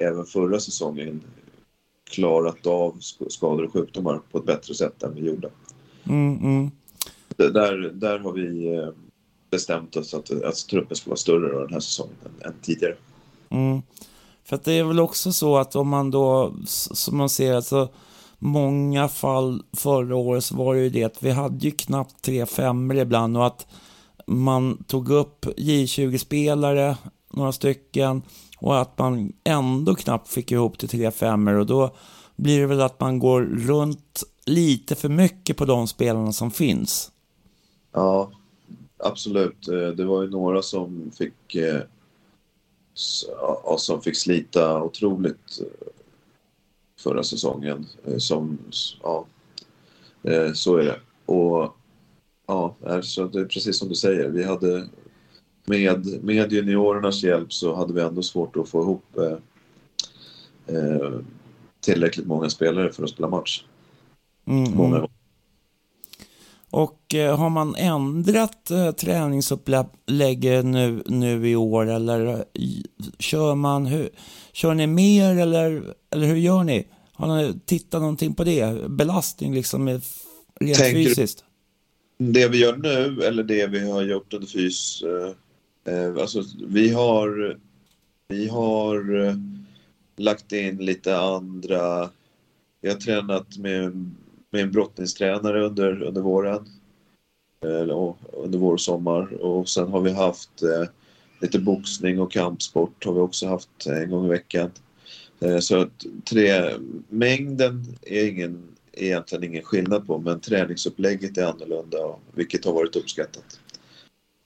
även 0.00 0.24
förra 0.24 0.60
säsongen 0.60 1.22
klarat 2.10 2.66
av 2.66 2.96
skador 3.28 3.64
och 3.64 3.72
sjukdomar 3.72 4.20
på 4.30 4.38
ett 4.38 4.46
bättre 4.46 4.74
sätt 4.74 5.02
än 5.02 5.14
vi 5.14 5.20
gjorde. 5.20 5.50
Mm, 6.04 6.38
mm. 6.38 6.70
Där, 7.36 7.90
där 7.94 8.18
har 8.18 8.32
vi 8.32 8.74
eh, 8.74 8.88
bestämt 9.50 9.96
oss 9.96 10.14
att, 10.14 10.30
att 10.30 10.54
truppen 10.54 10.96
ska 10.96 11.10
vara 11.10 11.16
större 11.16 11.62
den 11.62 11.72
här 11.72 11.80
säsongen 11.80 12.14
än, 12.24 12.46
än 12.46 12.54
tidigare. 12.62 12.96
Mm. 13.48 13.82
För 14.44 14.56
att 14.56 14.64
det 14.64 14.72
är 14.72 14.84
väl 14.84 15.00
också 15.00 15.32
så 15.32 15.56
att 15.56 15.76
om 15.76 15.88
man 15.88 16.10
då, 16.10 16.54
som 16.66 17.16
man 17.16 17.28
ser, 17.28 17.54
alltså 17.54 17.88
många 18.38 19.08
fall 19.08 19.62
förra 19.76 20.16
året 20.16 20.44
så 20.44 20.56
var 20.56 20.74
det 20.74 20.80
ju 20.80 20.90
det 20.90 21.04
att 21.04 21.22
vi 21.22 21.30
hade 21.30 21.64
ju 21.64 21.70
knappt 21.70 22.22
tre 22.22 22.46
femmor 22.46 22.96
ibland 22.96 23.36
och 23.36 23.46
att 23.46 23.66
man 24.26 24.84
tog 24.84 25.10
upp 25.10 25.46
J20-spelare, 25.46 26.96
några 27.40 27.52
stycken, 27.52 28.22
och 28.58 28.80
att 28.80 28.98
man 28.98 29.32
ändå 29.44 29.94
knappt 29.94 30.28
fick 30.28 30.52
ihop 30.52 30.78
till 30.78 30.88
tre 30.88 31.10
femmor 31.10 31.54
och 31.54 31.66
då 31.66 31.94
blir 32.36 32.60
det 32.60 32.66
väl 32.66 32.80
att 32.80 33.00
man 33.00 33.18
går 33.18 33.42
runt 33.42 34.22
lite 34.46 34.94
för 34.94 35.08
mycket 35.08 35.56
på 35.56 35.64
de 35.64 35.86
spelarna 35.86 36.32
som 36.32 36.50
finns. 36.50 37.12
Ja, 37.92 38.30
absolut. 38.98 39.68
Eh, 39.68 39.88
det 39.88 40.04
var 40.04 40.22
ju 40.22 40.30
några 40.30 40.62
som 40.62 41.10
fick 41.18 41.54
eh, 41.54 41.80
som 43.76 44.02
fick 44.02 44.16
slita 44.16 44.82
otroligt 44.82 45.60
eh, 45.60 45.88
förra 46.98 47.22
säsongen. 47.22 47.86
Som, 48.18 48.58
ja, 49.02 49.26
så 50.54 50.76
är 50.76 50.84
det. 50.84 51.00
Och 51.26 51.76
ja, 52.46 52.74
så 53.02 53.26
det 53.26 53.40
är 53.40 53.44
precis 53.44 53.78
som 53.78 53.88
du 53.88 53.94
säger. 53.94 54.28
Vi 54.28 54.44
hade 54.44 54.88
med, 55.64 56.24
med 56.24 56.52
juniorernas 56.52 57.22
hjälp 57.22 57.52
så 57.52 57.74
hade 57.74 57.92
vi 57.92 58.00
ändå 58.00 58.22
svårt 58.22 58.56
att 58.56 58.68
få 58.68 58.82
ihop 58.82 59.04
eh, 59.16 59.36
eh, 60.76 61.12
tillräckligt 61.80 62.26
många 62.26 62.50
spelare 62.50 62.92
för 62.92 63.04
att 63.04 63.10
spela 63.10 63.28
match. 63.28 63.64
Mm. 64.46 64.72
Många 64.74 64.98
gånger. 64.98 65.10
Och 66.70 67.14
eh, 67.14 67.38
har 67.38 67.50
man 67.50 67.74
ändrat 67.74 68.70
eh, 68.70 68.90
träningsupplägget 68.90 70.64
nu, 70.64 71.02
nu 71.06 71.48
i 71.48 71.56
år 71.56 71.90
eller 71.90 72.26
eh, 72.26 72.42
kör 73.18 73.54
man, 73.54 73.86
hur, 73.86 74.08
kör 74.52 74.74
ni 74.74 74.86
mer 74.86 75.38
eller, 75.38 75.94
eller 76.10 76.26
hur 76.26 76.36
gör 76.36 76.64
ni? 76.64 76.86
Har 77.12 77.36
ni 77.36 77.60
tittat 77.66 78.00
någonting 78.00 78.34
på 78.34 78.44
det? 78.44 78.88
Belastning 78.90 79.54
liksom 79.54 79.88
rent 79.88 80.78
Tänker 80.78 80.92
fysiskt? 80.92 81.44
Det 82.18 82.48
vi 82.48 82.58
gör 82.58 82.76
nu 82.76 83.22
eller 83.22 83.42
det 83.42 83.66
vi 83.66 83.90
har 83.90 84.02
gjort 84.02 84.32
under 84.32 84.46
fys 84.46 85.02
Eh, 85.02 85.34
Eh, 85.84 86.16
alltså, 86.16 86.42
vi 86.66 86.92
har, 86.92 87.58
vi 88.28 88.48
har 88.48 89.26
eh, 89.26 89.34
lagt 90.16 90.52
in 90.52 90.76
lite 90.76 91.18
andra... 91.18 92.10
Vi 92.82 92.88
har 92.88 92.96
tränat 92.96 93.58
med, 93.58 94.12
med 94.50 94.62
en 94.62 94.72
brottningstränare 94.72 95.66
under, 95.66 96.02
under 96.02 96.20
våren. 96.20 96.68
Eh, 97.64 97.80
eller, 97.80 98.14
under 98.32 98.58
vår 98.58 98.72
och 98.72 98.80
sommar. 98.80 99.42
Och 99.42 99.68
sen 99.68 99.88
har 99.88 100.00
vi 100.00 100.10
haft 100.10 100.62
eh, 100.62 100.88
lite 101.40 101.58
boxning 101.58 102.20
och 102.20 102.32
kampsport 102.32 103.04
har 103.04 103.12
vi 103.12 103.20
också 103.20 103.46
haft 103.46 103.86
en 103.86 104.10
gång 104.10 104.26
i 104.26 104.28
veckan. 104.28 104.70
Eh, 105.40 105.58
så 105.58 105.80
att 105.80 106.06
tre, 106.24 106.74
mängden 107.08 107.84
är 108.02 108.28
ingen, 108.28 108.62
egentligen 108.92 109.44
ingen 109.44 109.62
skillnad 109.62 110.06
på 110.06 110.18
men 110.18 110.40
träningsupplägget 110.40 111.38
är 111.38 111.44
annorlunda 111.44 111.98
vilket 112.34 112.64
har 112.64 112.72
varit 112.72 112.96
uppskattat. 112.96 113.59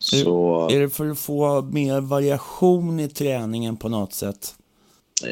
Så... 0.04 0.68
Är 0.70 0.80
det 0.80 0.90
för 0.90 1.10
att 1.10 1.18
få 1.18 1.62
mer 1.62 2.00
variation 2.00 3.00
i 3.00 3.08
träningen 3.08 3.76
på 3.76 3.88
något 3.88 4.12
sätt? 4.12 4.54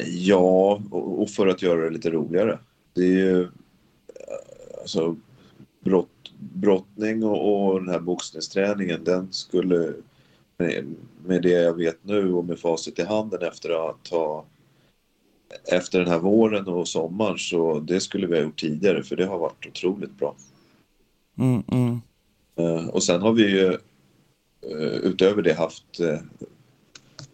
Ja, 0.07 0.81
och 0.91 1.31
för 1.31 1.47
att 1.47 1.63
göra 1.63 1.85
det 1.85 1.91
lite 1.91 2.11
roligare. 2.11 2.59
Det 2.95 3.03
är 3.03 3.07
ju 3.07 3.49
alltså 4.81 5.17
brott, 5.81 6.33
brottning 6.39 7.25
och, 7.25 7.69
och 7.69 7.81
den 7.81 7.89
här 7.89 8.01
boxningsträningen, 8.01 9.05
den 9.05 9.33
skulle 9.33 9.93
med, 11.27 11.43
det 11.43 11.51
jag 11.51 11.75
vet 11.77 11.99
nu 12.03 12.33
och 12.33 12.45
med 12.45 12.59
facit 12.59 12.99
i 12.99 13.03
handen 13.03 13.43
efter 13.43 13.91
att 13.91 14.09
ha 14.09 14.45
efter 15.65 15.99
den 15.99 16.09
här 16.09 16.19
våren 16.19 16.67
och 16.67 16.89
sommaren 16.89 17.39
så 17.39 17.81
det 17.81 18.01
skulle 18.01 18.27
vi 18.27 18.37
ha 18.37 18.43
gjort 18.43 18.61
tidigare 18.61 19.03
för 19.03 19.17
det 19.17 19.27
har 19.27 19.39
varit 19.39 19.67
otroligt 19.67 20.19
bra. 20.19 20.35
Mm, 21.39 21.63
mm. 21.69 22.01
Uh, 22.61 22.89
och 22.89 23.03
sen 23.03 23.21
har 23.23 23.33
vi 23.33 23.43
ju 23.43 23.67
Eh, 23.67 23.79
Eh, 24.71 24.97
utöver 24.97 25.43
det 25.43 25.55
haft 25.55 26.01
eh, 26.01 26.21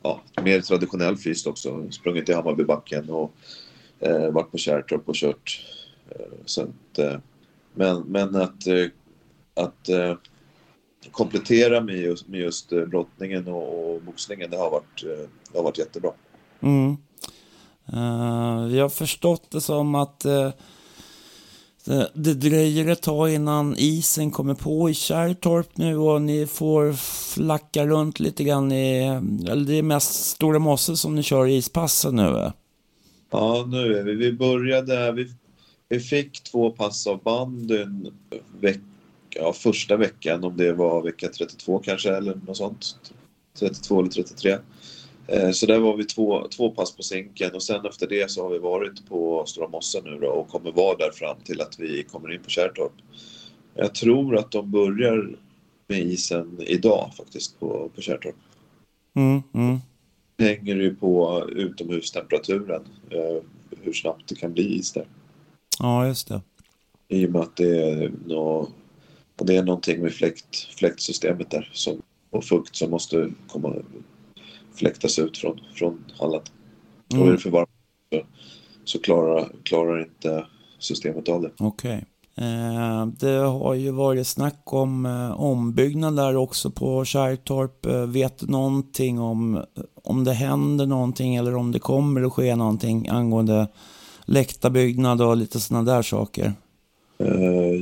ja, 0.03 0.21
mer 0.43 0.61
traditionell 0.61 1.17
fryst 1.17 1.47
också. 1.47 1.91
Sprungit 1.91 2.29
i 2.29 2.33
Hammarbybacken 2.33 3.11
och 3.11 3.33
eh, 4.01 4.31
varit 4.31 4.51
på 4.51 4.59
Kärrtorp 4.59 5.09
och 5.09 5.15
kört. 5.15 5.65
Eh, 6.11 6.39
så 6.45 6.63
att, 6.63 6.99
eh, 6.99 7.19
men, 7.75 8.01
men 8.01 8.37
att, 8.37 8.67
eh, 8.67 8.87
att 9.55 9.89
eh, 9.89 10.15
komplettera 11.11 11.81
med 11.81 11.97
just, 11.97 12.29
med 12.29 12.41
just 12.41 12.73
eh, 12.73 12.85
brottningen 12.85 13.49
och, 13.49 13.95
och 13.95 14.03
boxningen, 14.03 14.51
det 14.51 14.57
har 14.57 14.71
varit, 14.71 15.05
eh, 15.05 15.29
det 15.53 15.59
har 15.59 15.65
varit 15.65 15.79
jättebra. 15.79 16.11
Mm. 16.61 16.97
Uh, 17.93 18.77
jag 18.77 18.85
har 18.85 18.89
förstått 18.89 19.51
det 19.51 19.61
som 19.61 19.95
att 19.95 20.27
uh, 20.27 20.51
det, 21.89 22.11
det 22.15 22.35
dröjer 22.35 22.89
ett 22.89 23.03
tag 23.03 23.31
innan 23.31 23.75
isen 23.79 24.31
kommer 24.31 24.55
på 24.55 24.91
i 24.91 24.95
Kärrtorp 24.95 25.77
nu 25.77 25.97
och 25.97 26.23
ni 26.23 26.47
får 26.47 26.93
flacka 27.35 27.87
runt 27.87 28.21
lite 28.21 28.45
grann 28.45 28.73
i, 28.73 29.05
eller 29.49 29.65
det 29.65 29.79
är 29.79 29.83
mest 29.83 30.15
Stora 30.15 30.59
Mosse 30.59 30.97
som 30.97 31.15
ni 31.15 31.23
kör 31.23 31.47
ispassen 31.47 32.17
nu? 32.17 32.53
Ja, 33.31 33.65
nu 33.69 33.97
är 33.97 34.03
vi, 34.03 34.15
vi 34.15 34.33
började, 34.33 35.13
vi, 35.13 35.33
vi 35.89 36.01
fick 36.01 36.43
två 36.43 36.71
pass 36.71 37.07
av 37.07 37.23
bandyn 37.23 38.13
veck, 38.61 38.81
ja, 39.31 39.53
första 39.53 39.97
veckan, 39.97 40.45
om 40.45 40.57
det 40.57 40.73
var 40.73 41.03
vecka 41.03 41.29
32 41.29 41.79
kanske 41.79 42.17
eller 42.17 42.41
något 42.47 42.57
sånt. 42.57 42.97
32 43.59 44.01
eller 44.01 44.11
33. 44.11 44.59
Eh, 45.29 45.51
så 45.51 45.67
där 45.67 45.79
var 45.79 45.97
vi 45.97 46.05
två, 46.05 46.49
två 46.49 46.71
pass 46.71 46.97
på 46.97 47.03
sinken 47.03 47.55
och 47.55 47.63
sen 47.63 47.87
efter 47.87 48.07
det 48.07 48.31
så 48.31 48.43
har 48.43 48.51
vi 48.51 48.59
varit 48.59 49.09
på 49.09 49.47
Stora 49.47 49.69
Mossa 49.69 50.01
nu 50.05 50.19
då 50.19 50.29
och 50.29 50.49
kommer 50.49 50.73
vara 50.73 50.97
där 50.97 51.11
fram 51.11 51.37
till 51.45 51.61
att 51.61 51.79
vi 51.79 52.03
kommer 52.03 52.35
in 52.35 52.43
på 52.43 52.51
Kärrtorp. 52.51 52.93
Jag 53.75 53.95
tror 53.95 54.37
att 54.37 54.51
de 54.51 54.71
börjar 54.71 55.37
med 55.87 56.01
isen 56.01 56.59
idag 56.61 57.11
faktiskt 57.17 57.61
på, 57.61 57.91
på 57.95 58.01
Kärrtorp. 58.01 58.35
Mm, 59.15 59.43
mm. 59.55 59.79
Det 60.37 60.45
hänger 60.45 60.77
ju 60.77 60.95
på 60.95 61.45
utomhustemperaturen 61.49 62.83
eh, 63.11 63.43
hur 63.83 63.93
snabbt 63.93 64.29
det 64.29 64.35
kan 64.35 64.53
bli 64.53 64.79
is 64.79 64.93
där. 64.93 65.07
Ja, 65.79 66.07
just 66.07 66.29
det. 66.29 66.41
I 67.09 67.27
och 67.27 67.31
med 67.31 67.43
att 67.43 67.57
det 67.57 67.91
är, 67.91 68.13
nå, 68.27 68.69
det 69.37 69.57
är 69.57 69.63
någonting 69.63 70.03
med 70.03 70.13
fläkt, 70.13 70.57
fläktsystemet 70.57 71.51
där 71.51 71.71
som, 71.73 72.03
och 72.31 72.45
fukt 72.45 72.77
som 72.77 72.91
måste 72.91 73.31
komma 73.49 73.75
fläktas 74.79 75.19
ut 75.19 75.39
från, 75.39 75.61
från 75.75 76.05
hallen. 76.19 76.41
Mm. 77.13 77.23
Och 77.23 77.29
är 77.29 77.33
det 77.33 77.39
för 77.39 77.51
varmt 77.51 77.71
så, 78.13 78.23
så 78.85 78.99
klarar, 78.99 79.49
klarar 79.63 80.01
inte 80.01 80.47
systemet 80.79 81.29
av 81.29 81.43
det. 81.43 81.51
Okej. 81.59 81.93
Okay. 81.93 82.05
Eh, 82.41 83.07
det 83.07 83.37
har 83.37 83.75
ju 83.75 83.91
varit 83.91 84.27
snack 84.27 84.63
om 84.65 85.07
eh, 85.07 85.41
ombyggnad 85.41 86.17
där 86.17 86.37
också 86.37 86.71
på 86.71 87.05
Kärrtorp. 87.05 87.87
Eh, 87.87 88.07
vet 88.07 88.39
du 88.39 88.47
någonting 88.47 89.21
om 89.21 89.65
om 90.05 90.25
det 90.25 90.33
händer 90.33 90.87
någonting 90.87 91.37
eller 91.37 91.57
om 91.57 91.73
det 91.73 91.79
kommer 91.79 92.23
att 92.23 92.33
ske 92.33 92.57
någonting 92.57 93.09
angående 93.09 93.69
läktarbyggnad 94.25 95.23
och 95.23 95.37
lite 95.37 95.61
sådana 95.61 95.93
där 95.93 96.03
saker? 96.03 96.53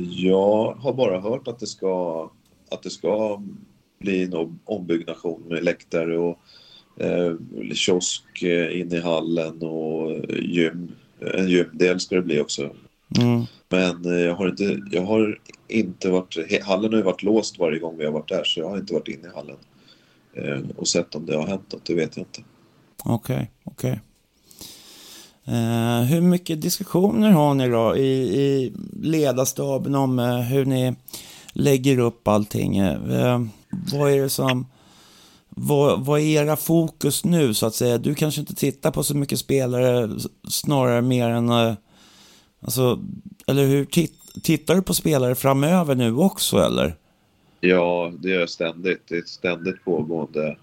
Jag 0.09 0.73
har 0.79 0.93
bara 0.93 1.19
hört 1.19 1.47
att 1.47 1.59
det 1.59 1.67
ska, 1.67 2.29
att 2.71 2.83
det 2.83 2.89
ska 2.89 3.41
bli 3.99 4.23
en 4.23 4.59
ombyggnation 4.65 5.43
med 5.47 5.63
läktare 5.63 6.17
och 6.17 6.39
eh, 6.99 7.33
kiosk 7.73 8.43
eh, 8.43 8.79
in 8.79 8.93
i 8.93 8.99
hallen 8.99 9.61
och 9.61 10.25
gym. 10.29 10.91
En 11.35 11.47
gymdel 11.47 11.99
ska 11.99 12.15
det 12.15 12.21
bli 12.21 12.41
också. 12.41 12.69
Mm. 13.19 13.43
Men 13.69 14.05
eh, 14.05 14.19
jag 14.19 14.35
har, 14.35 14.49
inte, 14.49 14.81
jag 14.91 15.05
har 15.05 15.39
inte 15.67 16.09
varit... 16.09 16.63
Hallen 16.63 16.91
har 16.91 16.97
ju 16.97 17.03
varit 17.03 17.23
låst 17.23 17.59
varje 17.59 17.79
gång 17.79 17.97
vi 17.97 18.05
har 18.05 18.11
varit 18.11 18.29
där 18.29 18.43
så 18.43 18.59
jag 18.59 18.69
har 18.69 18.77
inte 18.77 18.93
varit 18.93 19.07
inne 19.07 19.27
i 19.27 19.35
hallen 19.35 19.57
eh, 20.33 20.77
och 20.77 20.87
sett 20.87 21.15
om 21.15 21.25
det 21.25 21.35
har 21.35 21.47
hänt 21.47 21.73
något. 21.73 21.85
Det 21.85 21.95
vet 21.95 22.17
jag 22.17 22.21
inte. 22.21 22.41
Okej, 23.05 23.35
okay, 23.35 23.45
okej. 23.63 23.91
Okay. 23.91 23.99
Uh, 25.49 26.01
hur 26.01 26.21
mycket 26.21 26.61
diskussioner 26.61 27.31
har 27.31 27.53
ni 27.53 27.69
då 27.69 27.97
i, 27.97 28.41
i 28.41 28.73
ledarstaben 29.01 29.95
om 29.95 30.19
uh, 30.19 30.39
hur 30.39 30.65
ni 30.65 30.95
lägger 31.53 31.99
upp 31.99 32.27
allting? 32.27 32.81
Uh, 32.81 33.45
vad 33.93 34.11
är 34.11 34.21
det 34.21 34.29
som 34.29 34.65
vad, 35.59 36.05
vad 36.05 36.19
är 36.19 36.43
era 36.43 36.55
fokus 36.55 37.25
nu 37.25 37.53
så 37.53 37.65
att 37.65 37.75
säga? 37.75 37.97
Du 37.97 38.15
kanske 38.15 38.41
inte 38.41 38.55
tittar 38.55 38.91
på 38.91 39.03
så 39.03 39.17
mycket 39.17 39.39
spelare, 39.39 40.09
snarare 40.49 41.01
mer 41.01 41.29
än... 41.29 41.49
Eh, 41.49 41.73
alltså, 42.61 42.99
eller 43.47 43.65
hur? 43.65 43.85
Titt, 43.85 44.13
tittar 44.43 44.75
du 44.75 44.81
på 44.81 44.93
spelare 44.93 45.35
framöver 45.35 45.95
nu 45.95 46.15
också 46.15 46.57
eller? 46.57 46.95
Ja, 47.59 48.13
det 48.19 48.29
gör 48.29 48.39
jag 48.39 48.49
ständigt. 48.49 49.01
Det 49.07 49.15
är 49.15 49.19
ett 49.19 49.27
ständigt 49.27 49.83
pågående 49.85 50.57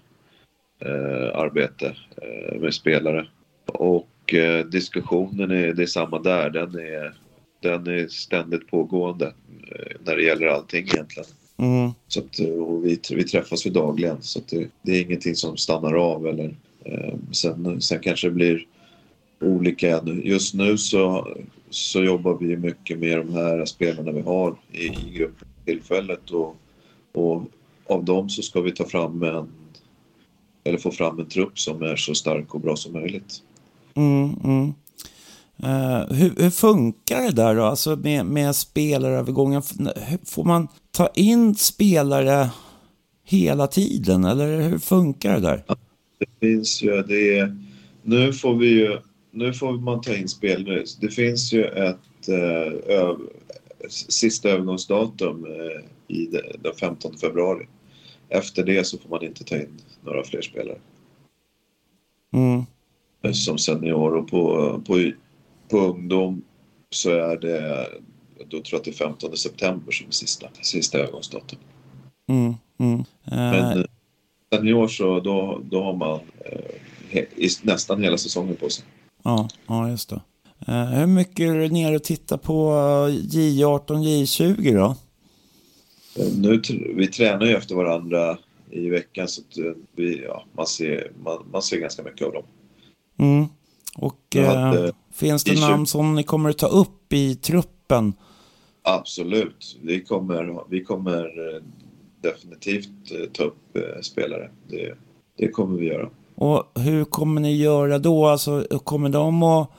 eh, 0.79 1.39
arbete 1.39 1.95
eh, 2.21 2.59
med 2.59 2.73
spelare. 2.73 3.27
Och 3.65 4.33
eh, 4.33 4.65
diskussionen 4.65 5.51
är, 5.51 5.73
det 5.73 5.83
är 5.83 5.87
samma 5.87 6.19
där. 6.19 6.49
Den 6.49 6.75
är, 6.75 7.13
den 7.61 7.87
är 7.87 8.07
ständigt 8.07 8.67
pågående 8.67 9.25
eh, 9.71 9.97
när 10.05 10.15
det 10.15 10.23
gäller 10.23 10.47
allting 10.47 10.83
egentligen. 10.83 11.29
Mm. 11.57 11.91
Så 12.07 12.19
att, 12.19 12.39
eh, 12.39 12.47
och 12.47 12.85
vi, 12.85 12.99
vi 13.09 13.23
träffas 13.23 13.65
ju 13.65 13.71
dagligen 13.71 14.17
så 14.21 14.39
det, 14.49 14.67
det 14.81 14.91
är 14.91 15.01
ingenting 15.01 15.35
som 15.35 15.57
stannar 15.57 15.93
av. 15.93 16.27
Eller, 16.27 16.55
eh, 16.83 17.13
sen, 17.31 17.81
sen 17.81 17.99
kanske 17.99 18.27
det 18.27 18.33
blir 18.33 18.67
olika. 19.41 20.01
Just 20.23 20.53
nu 20.53 20.77
så, 20.77 21.27
så 21.69 22.03
jobbar 22.03 22.37
vi 22.37 22.57
mycket 22.57 22.99
med 22.99 23.17
de 23.17 23.33
här 23.33 23.65
spelarna 23.65 24.11
vi 24.11 24.21
har 24.21 24.55
i, 24.71 24.85
i 24.85 25.11
gruppen 25.13 25.47
tillfället. 25.65 26.31
Och, 26.31 26.55
och 27.11 27.43
av 27.85 28.03
dem 28.03 28.29
så 28.29 28.41
ska 28.41 28.61
vi 28.61 28.71
ta 28.71 28.85
fram 28.85 29.23
en 29.23 29.47
eller 30.63 30.77
få 30.77 30.91
fram 30.91 31.19
en 31.19 31.25
trupp 31.25 31.59
som 31.59 31.81
är 31.81 31.95
så 31.95 32.15
stark 32.15 32.55
och 32.55 32.61
bra 32.61 32.75
som 32.75 32.93
möjligt. 32.93 33.41
Mm, 33.93 34.35
mm. 34.43 34.73
Eh, 35.63 36.15
hur, 36.15 36.43
hur 36.43 36.49
funkar 36.49 37.21
det 37.21 37.31
där 37.31 37.55
då, 37.55 37.63
alltså 37.63 37.95
med, 37.95 38.25
med 38.25 38.55
spelarövergången? 38.55 39.61
Får 40.25 40.43
man 40.43 40.67
ta 40.91 41.07
in 41.15 41.55
spelare 41.55 42.49
hela 43.23 43.67
tiden 43.67 44.23
eller 44.25 44.61
hur 44.61 44.79
funkar 44.79 45.33
det 45.33 45.39
där? 45.39 45.63
Det 46.19 46.47
finns 46.47 46.83
ju, 46.83 47.03
det 47.03 47.37
är, 47.37 47.57
nu 48.03 48.33
får 48.33 48.55
vi 48.55 48.67
ju, 48.67 48.99
nu 49.31 49.53
får 49.53 49.71
man 49.71 50.01
ta 50.01 50.15
in 50.15 50.27
spel. 50.27 50.85
Det 51.01 51.09
finns 51.09 51.53
ju 51.53 51.63
ett 51.63 52.29
eh, 52.29 52.95
öv, 52.95 53.17
sista 53.89 54.49
övergångsdatum 54.49 55.45
eh, 55.45 56.15
i 56.15 56.25
det, 56.25 56.55
den 56.63 56.75
15 56.79 57.17
februari. 57.17 57.67
Efter 58.29 58.63
det 58.63 58.83
så 58.83 58.97
får 58.97 59.09
man 59.09 59.23
inte 59.23 59.43
ta 59.43 59.55
in 59.55 59.81
några 60.03 60.23
fler 60.23 60.41
spelare 60.41 60.77
Mm. 62.33 63.33
som 63.33 63.57
senior 63.57 64.15
och 64.15 64.27
på, 64.27 64.81
på, 64.87 65.11
på 65.69 65.77
ungdom 65.77 66.41
så 66.89 67.09
är 67.09 67.37
det, 67.37 67.87
då 68.39 68.61
tror 68.61 68.65
jag 68.71 68.77
att 68.77 68.83
det 68.85 68.91
är 68.91 68.93
15 68.93 69.37
september 69.37 69.91
som 69.91 70.07
är 70.07 70.11
sista, 70.11 70.47
sista 70.61 70.97
övergångsdatum. 70.97 71.59
Mm, 72.29 72.53
mm. 72.79 72.99
Eh, 72.99 73.05
Men 73.25 73.77
eh, 73.79 73.85
senior 74.53 74.87
så 74.87 75.19
då, 75.19 75.61
då 75.71 75.83
har 75.83 75.95
man 75.95 76.19
eh, 76.45 76.59
he, 77.09 77.25
nästan 77.61 78.03
hela 78.03 78.17
säsongen 78.17 78.55
på 78.55 78.69
sig. 78.69 78.85
ja, 79.23 79.47
ja, 79.67 79.89
just 79.89 80.09
det. 80.09 80.21
Eh, 80.67 80.85
hur 80.85 81.05
mycket 81.07 81.39
är 81.39 81.53
du 81.53 81.69
nere 81.69 81.95
och 81.95 82.03
tittar 82.03 82.37
på 82.37 82.71
J18, 83.09 83.87
J20 83.87 84.73
då? 84.75 84.95
Eh, 86.23 86.27
Nu, 86.37 86.61
vi 86.95 87.07
tränar 87.07 87.45
ju 87.45 87.55
efter 87.55 87.75
varandra 87.75 88.37
i 88.71 88.89
veckan 88.89 89.27
så 89.27 89.41
eh, 89.41 89.73
vi, 89.95 90.23
ja, 90.23 90.45
man, 90.53 90.67
ser, 90.67 91.11
man, 91.23 91.45
man 91.51 91.61
ser 91.61 91.77
ganska 91.77 92.03
mycket 92.03 92.27
av 92.27 92.33
dem. 92.33 92.43
Mm. 93.19 93.45
Och 93.95 94.35
eh, 94.35 94.55
hade- 94.55 94.93
finns 95.13 95.43
det 95.43 95.59
namn 95.59 95.85
som 95.85 96.15
ni 96.15 96.23
kommer 96.23 96.49
att 96.49 96.57
ta 96.57 96.67
upp 96.67 97.13
i 97.13 97.35
truppen? 97.35 98.13
Absolut, 98.83 99.77
vi 99.81 100.01
kommer, 100.03 100.63
vi 100.69 100.83
kommer 100.83 101.19
eh, 101.55 101.61
definitivt 102.21 103.11
eh, 103.11 103.29
ta 103.33 103.43
upp 103.43 103.75
eh, 103.77 104.01
spelare. 104.01 104.49
Det, 104.67 104.93
det 105.37 105.47
kommer 105.47 105.77
vi 105.79 105.85
göra. 105.85 106.09
Och 106.35 106.71
hur 106.75 107.05
kommer 107.05 107.41
ni 107.41 107.55
göra 107.57 107.99
då? 107.99 108.25
Alltså, 108.25 108.65
kommer 108.83 109.09
de 109.09 109.43
att 109.43 109.69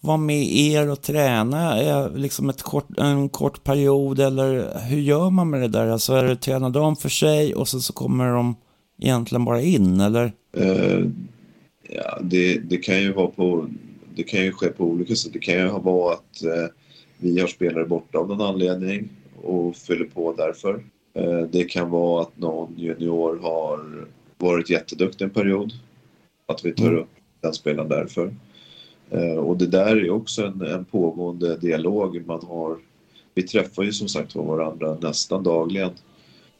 vara 0.00 0.16
med 0.16 0.46
er 0.56 0.90
och 0.90 1.02
träna 1.02 1.80
eh, 1.82 2.10
liksom 2.14 2.48
ett 2.50 2.62
kort, 2.62 2.98
en 2.98 3.28
kort 3.28 3.64
period? 3.64 4.20
Eller 4.20 4.78
hur 4.88 5.00
gör 5.00 5.30
man 5.30 5.50
med 5.50 5.60
det 5.60 5.68
där? 5.68 5.86
Alltså, 5.86 6.14
är 6.14 6.24
det 6.24 6.36
träna 6.36 6.68
dem 6.70 6.96
för 6.96 7.08
sig 7.08 7.54
och 7.54 7.68
sen 7.68 7.80
så 7.80 7.92
kommer 7.92 8.32
de 8.32 8.54
egentligen 9.02 9.44
bara 9.44 9.60
in? 9.62 10.00
Eller? 10.00 10.32
Eh, 10.52 11.04
ja, 11.88 12.18
det, 12.22 12.58
det 12.58 12.76
kan 12.76 13.02
ju 13.02 13.12
vara 13.12 13.26
på, 13.26 13.68
det 14.14 14.22
kan 14.22 14.44
ju 14.44 14.52
ske 14.52 14.68
på 14.68 14.84
olika 14.84 15.14
sätt. 15.16 15.32
Det 15.32 15.38
kan 15.38 15.54
ju 15.54 15.68
vara 15.68 16.14
att 16.14 16.42
eh, 16.42 16.66
vi 17.18 17.40
har 17.40 17.46
spelare 17.48 17.84
borta 17.84 18.18
av 18.18 18.28
någon 18.28 18.40
anledning 18.40 19.08
och 19.42 19.76
fyller 19.76 20.04
på 20.04 20.32
därför. 20.32 20.84
Eh, 21.14 21.40
det 21.40 21.64
kan 21.64 21.90
vara 21.90 22.22
att 22.22 22.38
någon 22.38 22.74
junior 22.76 23.38
har 23.42 24.06
varit 24.38 24.70
jätteduktig 24.70 25.24
en 25.24 25.30
period. 25.30 25.72
Att 26.46 26.64
vi 26.64 26.72
tar 26.72 26.86
Mm. 26.86 26.98
upp 26.98 27.08
den 27.40 27.52
spelaren 27.52 27.88
därför. 27.88 28.34
Eh, 29.10 29.34
och 29.34 29.56
det 29.56 29.66
där 29.66 29.96
är 29.96 30.10
också 30.10 30.46
en, 30.46 30.60
en 30.62 30.84
pågående 30.84 31.56
dialog. 31.56 32.22
Man 32.26 32.40
har, 32.46 32.76
vi 33.34 33.42
träffar 33.42 33.82
ju 33.82 33.92
som 33.92 34.08
sagt 34.08 34.34
var 34.34 34.44
varandra 34.44 34.96
nästan 35.00 35.42
dagligen. 35.42 35.90